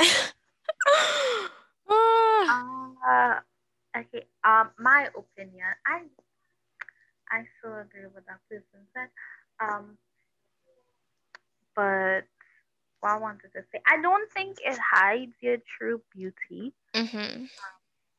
[1.88, 3.40] uh,
[3.96, 4.24] okay.
[4.44, 6.02] Um, my opinion, I
[7.30, 9.10] I so agree with that person said.
[9.60, 9.98] Um,
[11.76, 12.24] but
[13.04, 16.72] I wanted to say, I don't think it hides your true beauty.
[16.94, 17.44] Mm-hmm.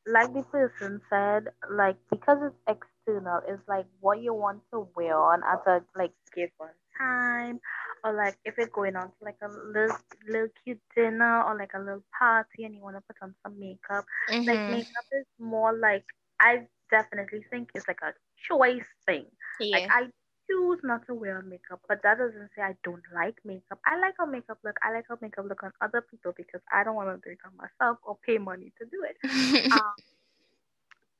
[0.07, 5.17] Like the person said, like because it's external, it's like what you want to wear
[5.17, 6.51] on at a like given
[6.97, 7.59] time,
[8.03, 11.71] or like if you're going on to like a little little cute dinner or like
[11.73, 14.05] a little party and you want to put on some makeup.
[14.29, 14.47] Mm-hmm.
[14.47, 16.05] Like makeup is more like
[16.39, 18.13] I definitely think it's like a
[18.47, 19.25] choice thing.
[19.59, 19.77] Yeah.
[19.77, 20.01] Like I
[20.47, 23.79] choose not to wear makeup, but that doesn't say I don't like makeup.
[23.85, 24.77] I like how makeup look.
[24.83, 27.39] I like how makeup look on other people because I don't want to do it
[27.45, 29.71] on myself or pay money to do it.
[29.71, 29.95] um,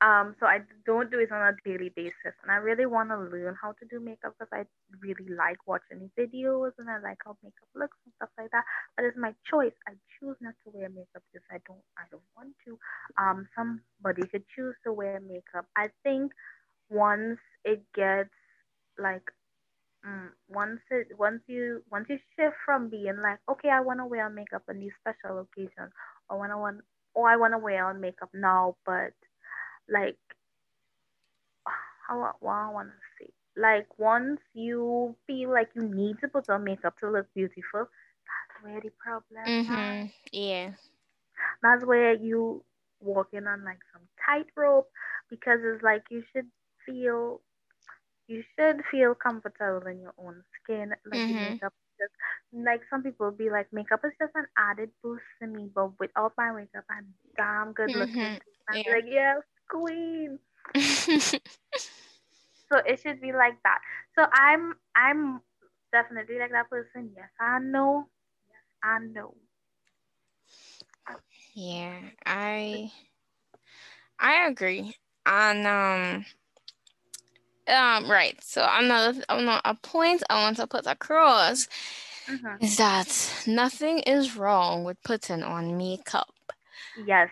[0.02, 3.16] um, so I don't do it on a daily basis, and I really want to
[3.16, 4.64] learn how to do makeup because I
[5.00, 8.64] really like watching videos and I like how makeup looks and stuff like that.
[8.94, 9.72] But it's my choice.
[9.88, 11.80] I choose not to wear makeup because I don't.
[11.96, 12.78] I don't want to.
[13.16, 15.64] Um, somebody could choose to wear makeup.
[15.76, 16.32] I think
[16.90, 18.30] once it gets
[18.98, 19.22] like
[20.06, 24.06] mm, once it once you once you shift from being like okay I want to
[24.06, 25.92] wear makeup on these special occasions
[26.28, 26.80] or when I want
[27.14, 29.12] or I want to wear on makeup now but
[29.88, 30.18] like
[32.08, 36.48] how what I want to say like once you feel like you need to put
[36.48, 40.06] on makeup to look beautiful that's where the problem mm-hmm.
[40.32, 40.70] yeah
[41.62, 42.62] that's where you
[43.00, 44.88] walking on like some tightrope
[45.30, 46.46] because it's like you should
[46.84, 47.40] feel
[48.28, 51.52] you should feel comfortable in your own skin, like mm-hmm.
[51.54, 51.72] makeup.
[51.98, 52.12] Just,
[52.52, 56.32] like some people be like, makeup is just an added boost to me, but without
[56.36, 58.16] my makeup, I'm damn good looking.
[58.16, 58.68] Mm-hmm.
[58.68, 58.92] I'm yeah.
[58.92, 60.38] like, yes, queen.
[62.70, 63.78] so it should be like that.
[64.18, 65.40] So I'm, I'm
[65.92, 67.12] definitely like that person.
[67.16, 68.08] Yes, I know.
[68.48, 69.34] Yes, I know.
[71.54, 72.90] Yeah, I,
[74.18, 74.94] I agree.
[75.24, 76.24] And um
[77.68, 78.36] um, right.
[78.42, 81.68] So another, another point I want to put across
[82.28, 82.64] mm-hmm.
[82.64, 86.34] is that nothing is wrong with putting on makeup.
[87.04, 87.30] Yes.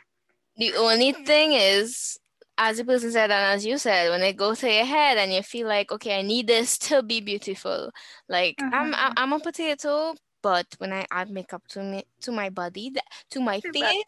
[0.57, 2.19] The only thing is,
[2.57, 5.33] as the person said, and as you said, when it goes to your head and
[5.33, 7.91] you feel like, okay, I need this to be beautiful.
[8.29, 8.57] Like.
[8.61, 12.93] I'm, I'm, I'm a potato, but when I add makeup to me, to my body,
[13.31, 14.05] to my face,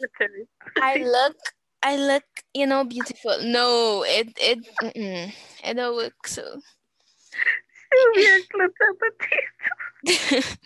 [0.76, 1.36] I look
[1.86, 3.38] I look, you know, beautiful.
[3.42, 6.42] No, it it mm-mm, it don't work so.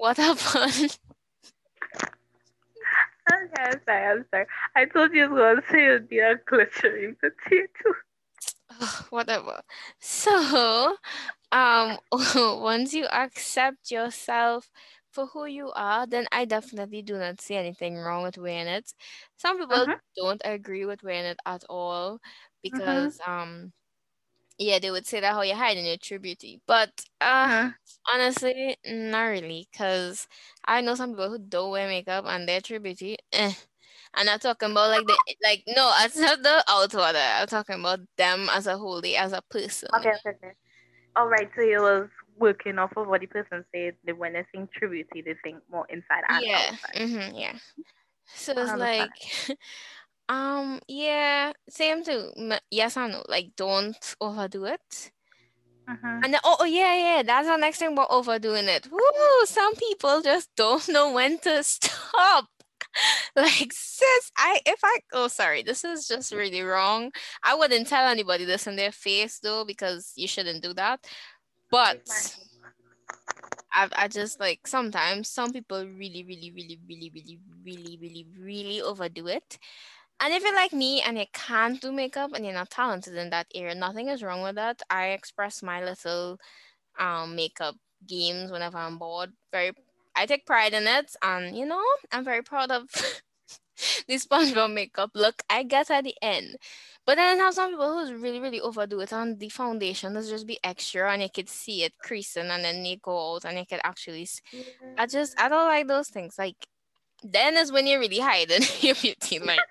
[0.00, 0.98] what happened?
[3.32, 4.46] Okay, I'm sorry, I'm sorry.
[4.74, 7.94] I told you I was going to say you'd be a glittering potato.
[9.10, 9.62] whatever.
[10.00, 10.96] So,
[11.52, 11.98] um,
[12.60, 14.70] once you accept yourself
[15.14, 18.92] for who you are, then I definitely do not see anything wrong with wearing it.
[19.36, 19.96] Some people uh-huh.
[20.16, 22.18] don't agree with wearing it at all uh-huh.
[22.62, 23.42] because uh-huh.
[23.42, 23.72] um
[24.58, 26.60] yeah, they would say that how you're hiding your true beauty.
[26.66, 27.70] But uh uh-huh.
[28.12, 30.26] honestly, not really, because
[30.64, 33.52] I know some people who don't wear makeup and their true beauty, eh.
[34.16, 37.16] I'm not talking about like the like no, it's not the outward.
[37.16, 39.88] I'm talking about them as a whole, as a person.
[39.96, 40.52] Okay, okay, okay.
[41.16, 43.94] All right, so you was working off of what the person said.
[44.04, 46.70] They when they think true beauty, they think more inside and Yeah.
[46.72, 46.94] outside.
[46.96, 47.54] Mm-hmm, yeah.
[48.34, 49.10] So it's like,
[50.28, 52.32] um, yeah, same too.
[52.70, 53.24] Yes or no?
[53.28, 55.12] Like, don't overdo it.
[55.88, 56.24] Mhm.
[56.24, 58.88] And then, oh, oh, yeah, yeah, that's the next thing about overdoing it.
[58.90, 59.00] Woo!
[59.44, 62.46] Some people just don't know when to stop.
[63.36, 67.10] like, sis, I if I oh sorry, this is just really wrong.
[67.42, 71.00] I wouldn't tell anybody this in their face though, because you shouldn't do that.
[71.70, 72.36] But
[73.72, 78.82] I I just like sometimes some people really, really, really, really, really, really, really, really
[78.82, 79.58] overdo it.
[80.20, 83.30] And if you're like me and you can't do makeup and you're not talented in
[83.30, 84.82] that area, nothing is wrong with that.
[84.90, 86.38] I express my little
[86.98, 89.32] um makeup games whenever I'm bored.
[89.52, 89.72] Very
[90.16, 92.88] I take pride in it and you know, I'm very proud of
[94.08, 96.56] the SpongeBob makeup look I get at the end.
[97.06, 100.28] But then I have some people who's really, really overdo it on the foundation does
[100.30, 103.58] just be extra and you could see it creasing and then they go out and
[103.58, 104.26] you could actually
[104.96, 106.36] I just I don't like those things.
[106.38, 106.56] Like
[107.22, 109.38] then is when you're really hiding your beauty.
[109.40, 109.66] Like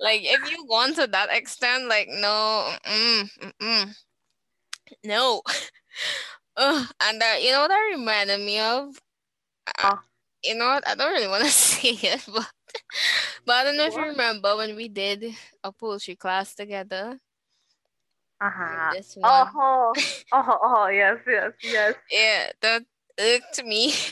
[0.00, 3.94] like if you go to that extent, like no, mm, mm,
[5.04, 5.42] no.
[6.56, 8.98] Ugh, and uh, you know what that reminded me of?
[9.82, 9.96] Uh,
[10.44, 10.88] you know what?
[10.88, 12.46] I don't really want to say it, but
[13.46, 15.24] but I don't know if you remember when we did
[15.62, 17.18] a poetry class together.
[18.40, 18.94] Uh huh.
[18.94, 19.94] This one, Oh,
[20.32, 21.94] oh, oh, yes, yes, yes.
[22.10, 22.84] yeah, that
[23.18, 23.92] irked me.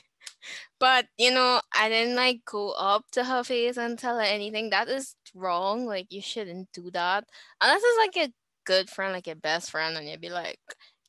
[0.81, 4.71] But you know, I didn't like go up to her face and tell her anything.
[4.71, 5.87] That is wrong.
[5.87, 7.25] Like you shouldn't do that.
[7.61, 8.33] Unless it's like a
[8.65, 10.59] good friend, like your best friend, and you'd be like,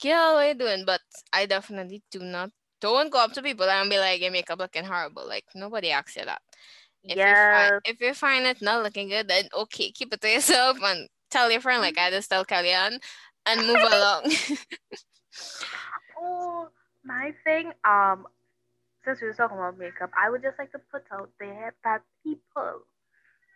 [0.01, 1.01] "Girl, what are you doing?" But
[1.33, 2.51] I definitely do not.
[2.81, 6.15] Don't go up to people and be like, "Your makeup looking horrible." Like nobody asks
[6.17, 6.41] you that.
[7.07, 10.29] If you find if you find it not looking good, then okay, keep it to
[10.29, 12.99] yourself and tell your friend like I just tell Kellyanne
[13.45, 14.31] and move along.
[16.17, 16.69] Oh,
[17.03, 17.71] my thing.
[17.85, 18.27] Um,
[19.05, 22.01] since we were talking about makeup, I would just like to put out there that
[22.23, 22.81] people,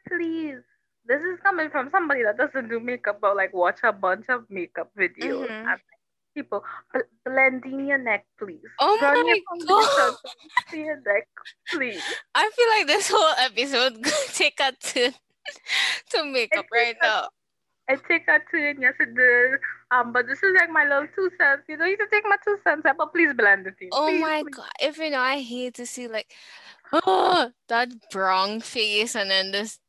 [0.07, 0.61] please,
[1.05, 4.49] this is coming from somebody that doesn't do makeup, but like watch a bunch of
[4.49, 5.63] makeup videos Mhm.
[5.65, 5.79] and
[6.37, 8.61] people bl- blending your neck, please.
[8.79, 10.15] Oh Run my God.
[10.69, 11.27] to your neck,
[11.71, 12.01] please.
[12.35, 15.13] I feel like this whole episode could take a turn
[16.11, 17.27] to makeup right now.
[17.89, 19.59] I take a turn, yes it did.
[19.91, 21.63] Um, but this is like my little two cents.
[21.69, 23.89] You don't need to take my two cents, but please blend it in.
[23.93, 24.55] Oh Please, my please.
[24.55, 24.69] god!
[24.81, 26.33] If you know, I hate to see like,
[26.91, 29.79] oh, that brown face and then this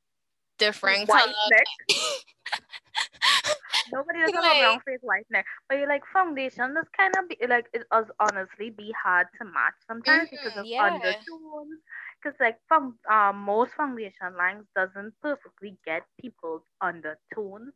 [0.58, 1.34] different white color.
[1.50, 1.66] neck.
[3.92, 5.42] Nobody does have a brown face, whitener.
[5.68, 9.44] But you like foundation, this kind of be like it does honestly be hard to
[9.44, 10.80] match sometimes because Mhm, of yeah.
[10.80, 11.80] undertones.
[12.22, 17.72] Because like from um most foundation lines doesn't perfectly get people's undertones.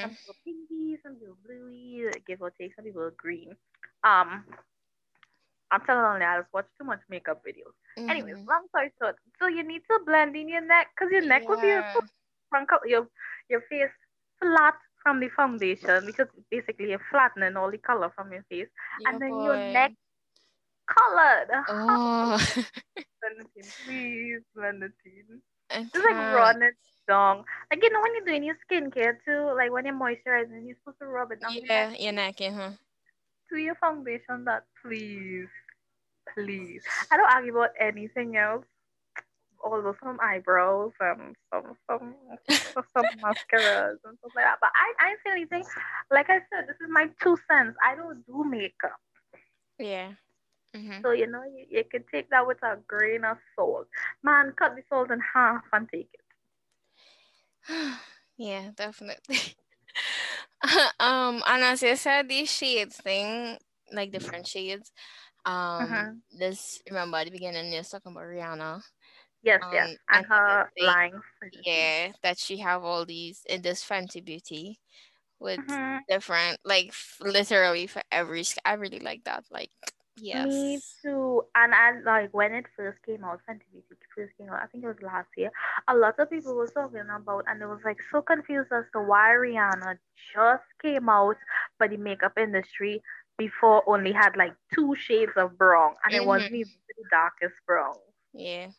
[0.00, 0.12] Some Mm-hmm.
[0.12, 2.74] people pinky, some people bluey, give or take.
[2.74, 3.56] Some people green.
[4.04, 4.44] Um,
[5.70, 7.74] I'm telling you, I just watch too much makeup videos.
[8.08, 8.48] Anyways, Mhm.
[8.48, 11.58] long story short, so you need to blend in your neck because your neck will
[11.60, 12.02] be Yeah.
[12.50, 13.08] from your
[13.48, 13.90] your face
[14.40, 19.08] flat from the foundation because basically you're flattening all the color from your face Yeah,
[19.08, 19.92] and then your neck
[20.86, 21.48] colored.
[21.68, 22.38] Oh,
[23.20, 25.40] blend it in, please blend it in.
[25.70, 26.74] I Just like run it
[27.08, 27.44] down.
[27.70, 30.98] Like you know when you're doing your skincare too, like when you're moisturizing, you're supposed
[31.00, 32.72] to rub it down your Yeah, neck your neck, yeah, huh?
[33.48, 34.44] to your foundation.
[34.44, 35.48] That please,
[36.34, 36.82] please.
[37.10, 38.64] I don't argue about anything else.
[39.62, 42.14] Although some eyebrows and some some
[42.94, 44.58] some mascaras and stuff like that.
[44.60, 45.64] But I I ain't say anything.
[46.10, 47.76] Like I said, this is my two cents.
[47.84, 48.98] I don't do makeup.
[49.78, 50.12] Yeah.
[50.76, 51.02] Mm-hmm.
[51.02, 53.88] So you know you, you can take that with a grain of salt.
[54.22, 56.20] Man, cut the salt in half and take it.
[58.36, 59.38] yeah, definitely.
[61.00, 63.58] um, and as you said, these shades thing,
[63.92, 64.92] like different shades.
[65.44, 66.20] Um, Mhm.
[66.38, 68.82] this remember at the beginning, you was talking about Rihanna.
[69.42, 69.90] Yes, yes.
[69.90, 71.20] Um, And and her lying.
[71.64, 74.80] Yeah, that she have all these in this Fenty Beauty
[75.38, 76.00] with Mhm.
[76.08, 78.44] different, like f- literally for every.
[78.64, 79.44] I really like that.
[79.50, 79.70] Like,
[80.16, 80.54] yes.
[80.54, 81.44] Me too.
[81.54, 84.84] And I like when it first came out, Fenty Beauty first came out, I think
[84.84, 85.50] it was last year.
[85.88, 89.00] A lot of people were talking about, and it was like so confused as to
[89.02, 89.98] why Rihanna
[90.34, 91.36] just came out
[91.78, 93.02] for the makeup industry
[93.38, 96.56] before only had like two shades of brown, and it wasn't Mhm.
[96.56, 97.96] even the darkest brown.
[98.32, 98.70] Yeah.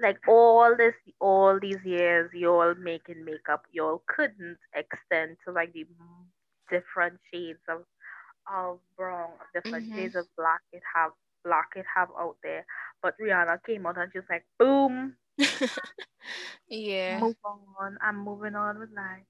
[0.00, 5.86] Like all this, all these years, y'all making makeup, y'all couldn't extend to like the
[6.70, 7.84] different shades of
[8.52, 9.94] of brown, different Mhm.
[9.94, 11.12] shades of black it have
[11.44, 12.64] black it have out there.
[13.02, 15.16] But Rihanna came out and she's like boom,
[16.68, 17.24] Yeah.
[17.24, 17.98] move on.
[18.02, 19.24] I'm moving on with life.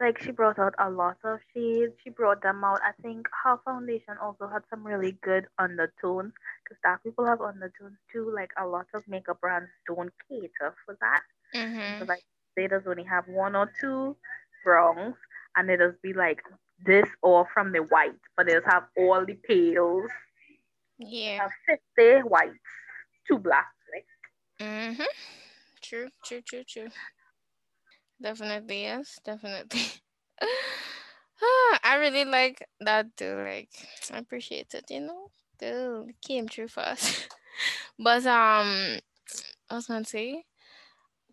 [0.00, 1.92] Like she brought out a lot of shades.
[2.02, 2.80] She brought them out.
[2.82, 6.32] I think her foundation also had some really good undertones
[6.64, 8.32] because dark people have undertones too.
[8.34, 11.22] Like a lot of makeup brands don't cater for that.
[11.84, 12.24] And so like
[12.56, 14.16] they just only have one or two
[14.64, 15.14] browns
[15.56, 16.42] and they just be like
[16.84, 20.10] this or from the white, but they just have all the pales.
[20.98, 21.42] Yeah.
[21.42, 22.58] have fifty whites,
[23.28, 23.76] two blacks.
[23.94, 24.06] Like
[24.60, 25.06] Mhm.
[25.82, 26.10] True.
[26.24, 26.42] True.
[26.42, 26.64] True.
[26.64, 26.88] True.
[28.20, 28.82] Definitely.
[28.82, 29.18] Yes.
[29.24, 29.82] Definitely.
[31.84, 33.34] I really like that too.
[33.36, 33.70] Like,
[34.12, 34.90] I appreciate it.
[34.90, 37.26] You know, Dude, it came true for us.
[37.98, 38.98] but um,
[39.70, 40.44] I was gonna say.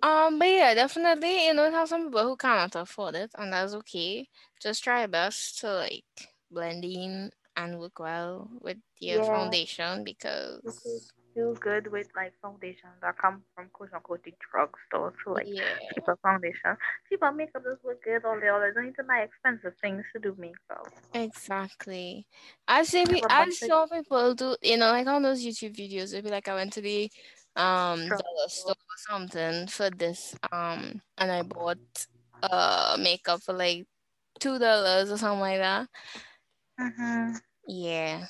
[0.02, 3.74] Um, but yeah, definitely, you know, have some people who cannot afford it, and that's
[3.76, 4.30] okay.
[4.62, 6.06] Just try your best to like
[6.52, 10.62] blend in and work well with your yeah, foundation because
[11.38, 15.14] do good with like foundations that come from quote unquote the drugstore.
[15.24, 16.78] So like yeah, cheaper foundation.
[17.10, 18.74] Cheaper makeup does look good all the other.
[18.74, 20.94] Don't need to buy expensive things to do makeup.
[21.14, 22.28] exactly.
[22.68, 23.06] I see.
[23.06, 26.14] I We I saw people do, you know, like on those YouTube videos.
[26.14, 27.12] It'd be like I went to the
[27.56, 31.80] um dollar store or something for this um, and I bought
[32.44, 33.88] uh makeup for like
[34.40, 35.90] two dollars or something like that.
[36.80, 37.38] Mm-hmm.
[37.68, 38.28] Yeah.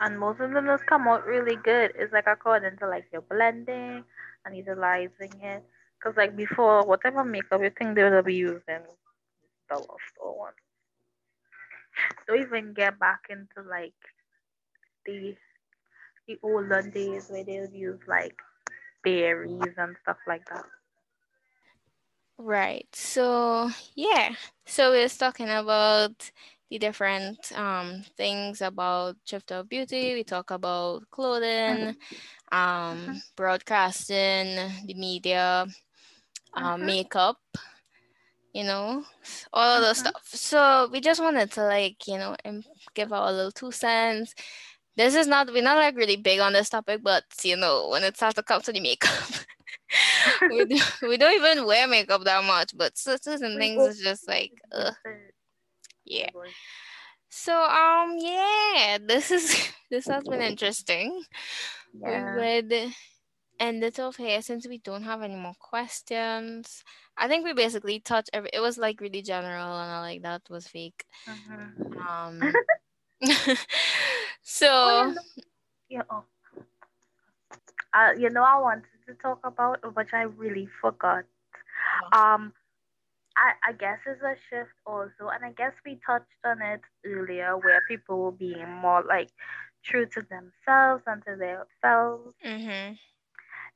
[0.00, 1.92] And most of them just come out really good.
[1.96, 4.04] It's like according to like your blending
[4.44, 5.64] and utilizing it.
[6.02, 8.82] Cause like before, whatever makeup you think they would be using,
[9.70, 10.52] the store one.
[12.26, 13.94] Don't even get back into like
[15.06, 15.36] the
[16.26, 18.36] the olden days where they would use like
[19.02, 20.64] berries and stuff like that.
[22.38, 22.88] Right.
[22.94, 24.34] So, yeah.
[24.66, 26.30] So we're talking about
[26.70, 30.14] the different um things about shift of beauty.
[30.14, 31.94] We talk about clothing,
[32.52, 34.56] um, broadcasting,
[34.86, 35.66] the media,
[36.54, 36.86] um, Mhm.
[36.86, 37.36] makeup,
[38.52, 39.04] you know,
[39.52, 40.22] all of those stuff.
[40.26, 42.36] So we just wanted to like, you know,
[42.94, 44.34] give our little two cents.
[44.96, 48.02] This is not we're not like really big on this topic, but you know, when
[48.04, 49.10] it starts to come to the makeup,
[50.48, 54.28] we do, we don't even wear makeup that much, but cer- certain things is just
[54.28, 54.94] like, ugh.
[56.04, 56.30] Yeah.
[56.34, 56.54] Oh.
[57.28, 61.22] So um, yeah, this is this has been interesting.
[62.04, 62.24] We Yeah.
[62.24, 62.72] would
[63.58, 66.82] end it off here since we don't have any more questions.
[67.16, 68.50] I think we basically touched every.
[68.52, 71.04] It was like really general, and I like that was fake.
[71.26, 71.96] Mhm.
[72.06, 72.58] Um,
[74.82, 75.22] oh, you so know,
[75.88, 76.02] yeah.
[76.10, 76.24] Oh,
[77.94, 81.24] uh, you know, I wanted to talk about, which I really forgot.
[82.12, 82.52] Um,
[83.36, 87.56] I, I guess it's a shift also, and I guess we touched on it earlier,
[87.56, 89.30] where people will be more like
[89.84, 92.34] true to themselves and to their selves.
[92.44, 92.94] mm-hmm.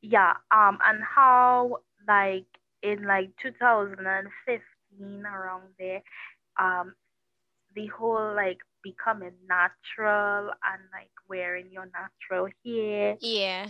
[0.02, 2.46] Yeah, um, and how like
[2.82, 6.02] in like 2015 around there,
[6.58, 6.94] um,
[7.74, 13.66] the whole like becoming natural and like wearing your natural hair yeah,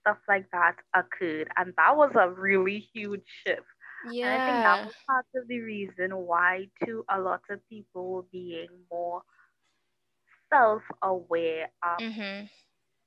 [0.00, 3.66] stuff like that occurred, and that was a really huge shift.
[4.04, 8.26] And I think that was part of the reason why, too, a lot of people
[8.32, 9.22] being more
[10.52, 12.46] self aware, um, mm-hmm.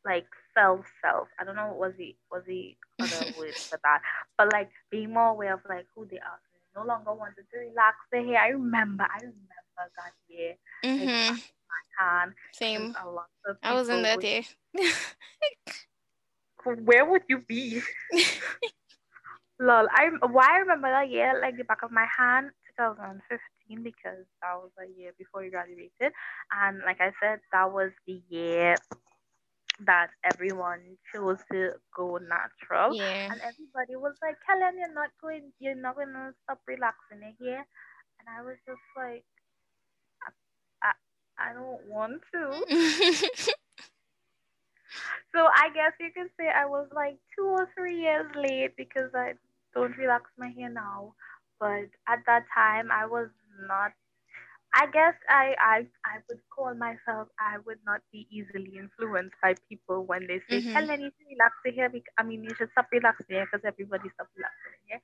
[0.05, 1.27] like self self.
[1.39, 4.01] I don't know what was the was the other word for that,
[4.37, 6.39] but like being more aware of like who they are.
[6.53, 8.39] They no longer wanted to relax their hair.
[8.39, 9.41] I remember, I remember
[9.77, 11.05] that year, mm-hmm.
[11.05, 12.95] back in my hand, Same.
[13.03, 14.21] a lot of I was in that would.
[14.21, 14.45] day.
[16.85, 17.81] Where would you be?
[19.63, 24.27] Lol, I why I remember that year like the back of my hand, 2015, because
[24.41, 26.11] that was the year before you graduated,
[26.51, 28.75] and like I said, that was the year
[29.85, 33.31] that everyone chose to go natural, yeah.
[33.31, 37.63] and everybody was like, "Helen, you're not going, you're not gonna stop relaxing it here,"
[38.19, 39.23] and I was just like,
[40.83, 40.91] I,
[41.39, 43.53] I don't want to.
[45.33, 49.09] So I guess you could say I was like two or three years late because
[49.15, 49.33] I
[49.73, 51.13] don't relax my hair now.
[51.59, 53.29] But at that time, I was
[53.67, 53.91] not.
[54.75, 59.55] I guess I, I I would call myself I would not be easily influenced by
[59.69, 60.73] people when they say, mm-hmm.
[60.73, 63.65] "Helen, you should relax your hair." I mean, you should stop relaxing your hair because
[63.65, 65.01] everybody stop relaxing hair.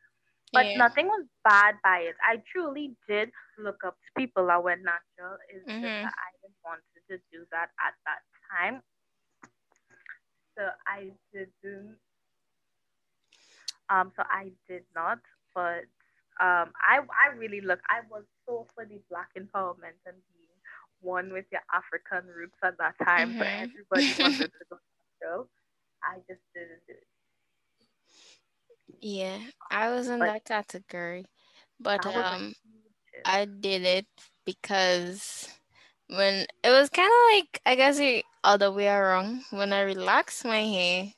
[0.54, 0.78] But Yeah.
[0.78, 2.16] nothing was bad by it.
[2.26, 5.38] I truly did look up to people that went natural.
[5.50, 6.04] It's just Mm-hmm.
[6.04, 8.22] that I didn't want to do that at that
[8.54, 8.82] time.
[10.58, 11.98] So I didn't
[13.90, 15.20] Um, so I did not,
[15.54, 15.86] but
[16.40, 17.80] um, I I really look.
[17.90, 20.58] I was so for the black empowerment and being
[21.02, 23.36] one with your African roots at that time.
[23.40, 24.46] So everybody Mm-hmm.
[24.46, 24.78] wanted to go
[25.22, 25.50] natural.
[26.04, 27.08] I just didn't do it.
[29.02, 31.26] Yeah, I was in But that category,
[31.80, 32.56] but that um.
[33.26, 34.08] I did it
[34.46, 35.50] because
[36.08, 39.44] when it was kind of like I guess the other way around.
[39.52, 41.14] When I relaxed my hair,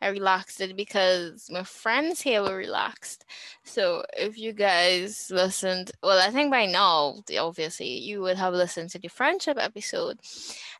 [0.00, 3.24] I relaxed it because my friends' here were relaxed.
[3.64, 8.90] So if you guys listened, well, I think by now, obviously, you would have listened
[8.90, 10.20] to the friendship episode.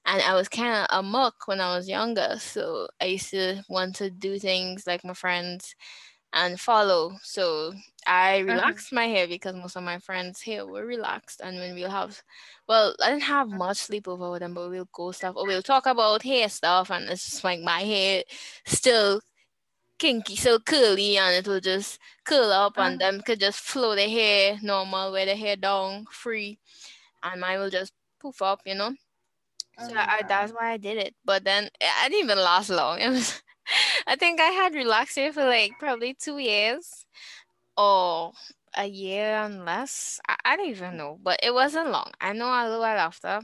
[0.05, 2.37] And I was kind of a muck when I was younger.
[2.39, 5.75] So I used to want to do things like my friends
[6.37, 7.19] and follow.
[7.25, 7.75] So
[8.07, 11.41] I Mhm, relaxed my hair because most of my friends' hair were relaxed.
[11.45, 12.23] And when we'll have,
[12.69, 15.87] well, I didn't have much sleepover with them, but we'll go stuff or we'll talk
[15.87, 16.91] about hair stuff.
[16.93, 18.25] And it's just like my hair
[18.67, 19.23] still
[19.99, 23.95] kinky, so curly, and it will just curl up, and mhm, them could just flow
[23.97, 26.59] the hair normal, wear the hair down free,
[27.23, 28.95] and mine will just poof up, you know.
[29.79, 31.15] So I, mhm, that's why I did it.
[31.25, 33.01] But then I didn't even last long.
[33.03, 33.43] It was,
[34.07, 37.07] I think I had relaxed hair for like probably two years
[37.77, 38.33] or
[38.77, 40.21] a year and less.
[40.29, 42.13] I, I don't even know, but it wasn't long.
[42.21, 43.43] I know a little while after.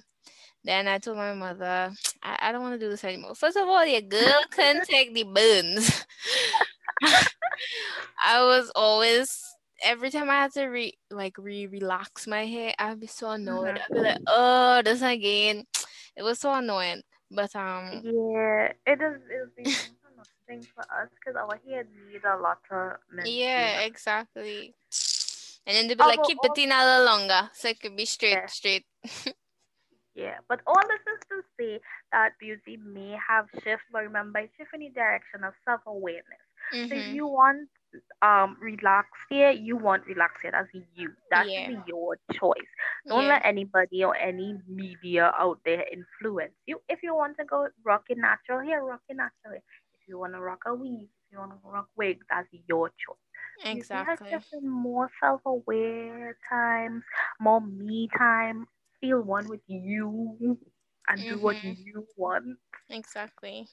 [0.65, 1.93] Then I told my mother,
[2.23, 3.35] I, I don't want to do this anymore.
[3.35, 6.07] First of all, your girl couldn't take the burns.
[8.25, 13.01] I was always every time I had to re like re relax my hair, I'd
[13.01, 13.79] be so annoyed.
[13.79, 14.25] I'd be like, mhm.
[14.29, 15.65] oh, this again.
[16.17, 17.03] It was so annoying.
[17.31, 19.21] But um, Yeah, it is.
[19.29, 20.01] It's the most annoying
[20.53, 24.74] thing for us because our hair need a lot of yeah, exactly.
[25.66, 27.80] And then they'd be like, Although keep it all in a little longer so it
[27.80, 28.86] could be straight, yeah, straight.
[30.14, 31.80] yeah, but all this is to say
[32.12, 36.44] that beauty may have shift, but remember, it's shift in the direction of self awareness.
[36.88, 37.12] So if Mm-hmm.
[37.12, 37.68] you want
[38.22, 40.53] um relax here, you want relax here.
[40.53, 41.11] That's you.
[41.30, 41.70] That's Yeah.
[41.86, 42.72] your choice.
[43.09, 43.28] Don't Yeah.
[43.28, 46.80] let anybody or any media out there influence you.
[46.88, 49.62] If you want to go rock it natural hair, rock it natural hair.
[50.03, 52.88] If you want to rock a weave, if you want to rock wig, that's your
[52.90, 53.16] choice.
[53.64, 54.30] Exactly.
[54.30, 57.03] just been more self-aware times,
[57.40, 58.66] more me time.
[59.00, 60.59] Feel one with you
[61.09, 61.72] and do what Mm-hmm.
[61.76, 62.59] you want.
[62.90, 63.68] Exactly.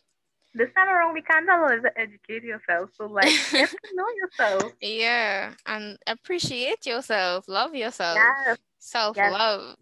[0.53, 2.89] This time around, we can't you to educate yourself.
[2.95, 4.73] So, like, get to know yourself.
[4.82, 5.53] yeah.
[5.65, 7.47] And appreciate yourself.
[7.47, 8.38] Love yourself.
[8.47, 9.75] Yes, Self yes, love.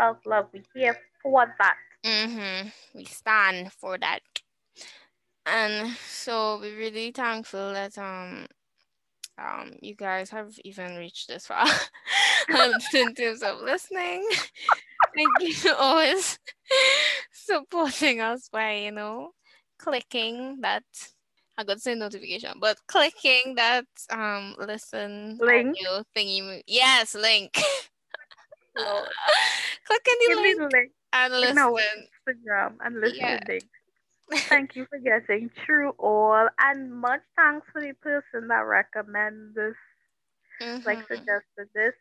[0.00, 0.48] self love.
[0.52, 1.76] We here for that.
[2.04, 2.68] Mm-hmm.
[2.94, 4.20] We stand for that.
[5.46, 8.46] And so we're really thankful that um
[9.38, 11.66] um you guys have even reached this far
[12.54, 14.26] um, in terms of listening.
[15.14, 16.38] Thank you for always
[17.32, 19.32] supporting us by, you know,
[19.78, 20.84] clicking that
[21.56, 25.76] I got to say notification, but clicking that um listen Link,
[26.16, 26.62] thingy.
[26.66, 27.52] Yes, link.
[28.74, 31.56] Clicking the link link and listen.
[32.26, 33.38] Instagram and Yeah.
[34.32, 39.74] Thank you for getting through all, and much thanks for the person that recommended this,
[40.84, 41.14] like mm-hmm.
[41.14, 41.94] suggested this.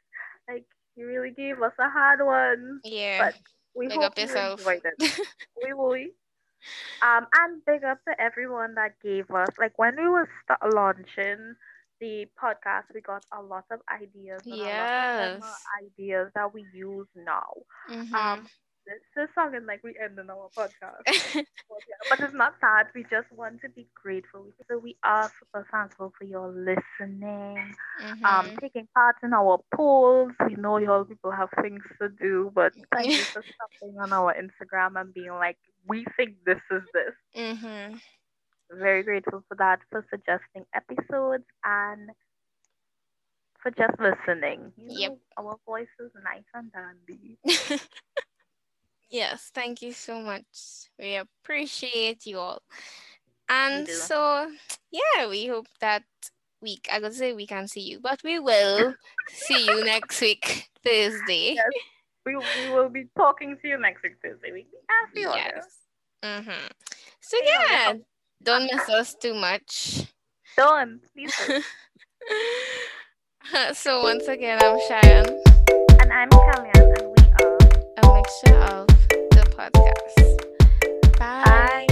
[0.48, 0.66] Like
[0.96, 3.26] you really gave us a hard one, Yeah.
[3.26, 3.36] but
[3.76, 4.60] we Big hope up you yourself.
[4.60, 5.20] enjoyed it.
[5.64, 5.96] We will.
[7.02, 11.56] Um, and big up to everyone that gave us like when we were st- launching
[12.00, 15.44] the podcast, we got a lot of ideas, and a lot of yes.
[15.84, 17.52] ideas that we use now.
[17.90, 18.16] Mm-hmm.
[18.16, 18.48] Um,
[18.86, 21.04] this is sounding like we ending our podcast.
[21.70, 22.90] But, yeah, but it's not that.
[22.94, 24.48] We just want to be grateful.
[24.70, 27.74] So we are super thankful for your listening,
[28.24, 28.56] um, mm-hmm.
[28.62, 30.32] taking part in our polls.
[30.48, 34.34] We know y'all people have things to do, but thank you for stopping on our
[34.36, 35.58] Instagram and being like,
[35.88, 37.14] we think this is this.
[37.36, 37.96] mm-hmm.
[38.72, 42.10] Very grateful for that, for suggesting episodes and
[43.62, 44.72] for just listening.
[44.78, 45.12] You Yep.
[45.12, 47.38] know, our voice is nice and dandy.
[49.14, 50.90] yes, thank you so much.
[51.00, 52.62] We appreciate you all.
[53.48, 54.52] And so,
[54.92, 56.04] yeah, we hope that
[56.62, 58.96] week, I could say we can see you, but we will
[59.30, 61.54] see you next week, Thursday.
[61.54, 61.66] Yes,
[62.26, 64.52] we, we will be talking to you next week, Thursday.
[64.52, 65.54] We I'll see you all there.
[65.56, 65.78] Yes.
[66.24, 66.68] Mm-hmm.
[67.22, 67.94] So, See you on the yeah,
[68.42, 70.06] don't miss us too much.
[70.58, 71.00] Done.
[71.14, 71.34] Please
[73.74, 75.40] so, once again, I'm Shiann,
[76.02, 76.73] And I'm Kellyanne, and we are
[77.98, 81.20] a mixture of the podcast.
[81.20, 81.44] Bye.
[81.46, 81.88] Bye.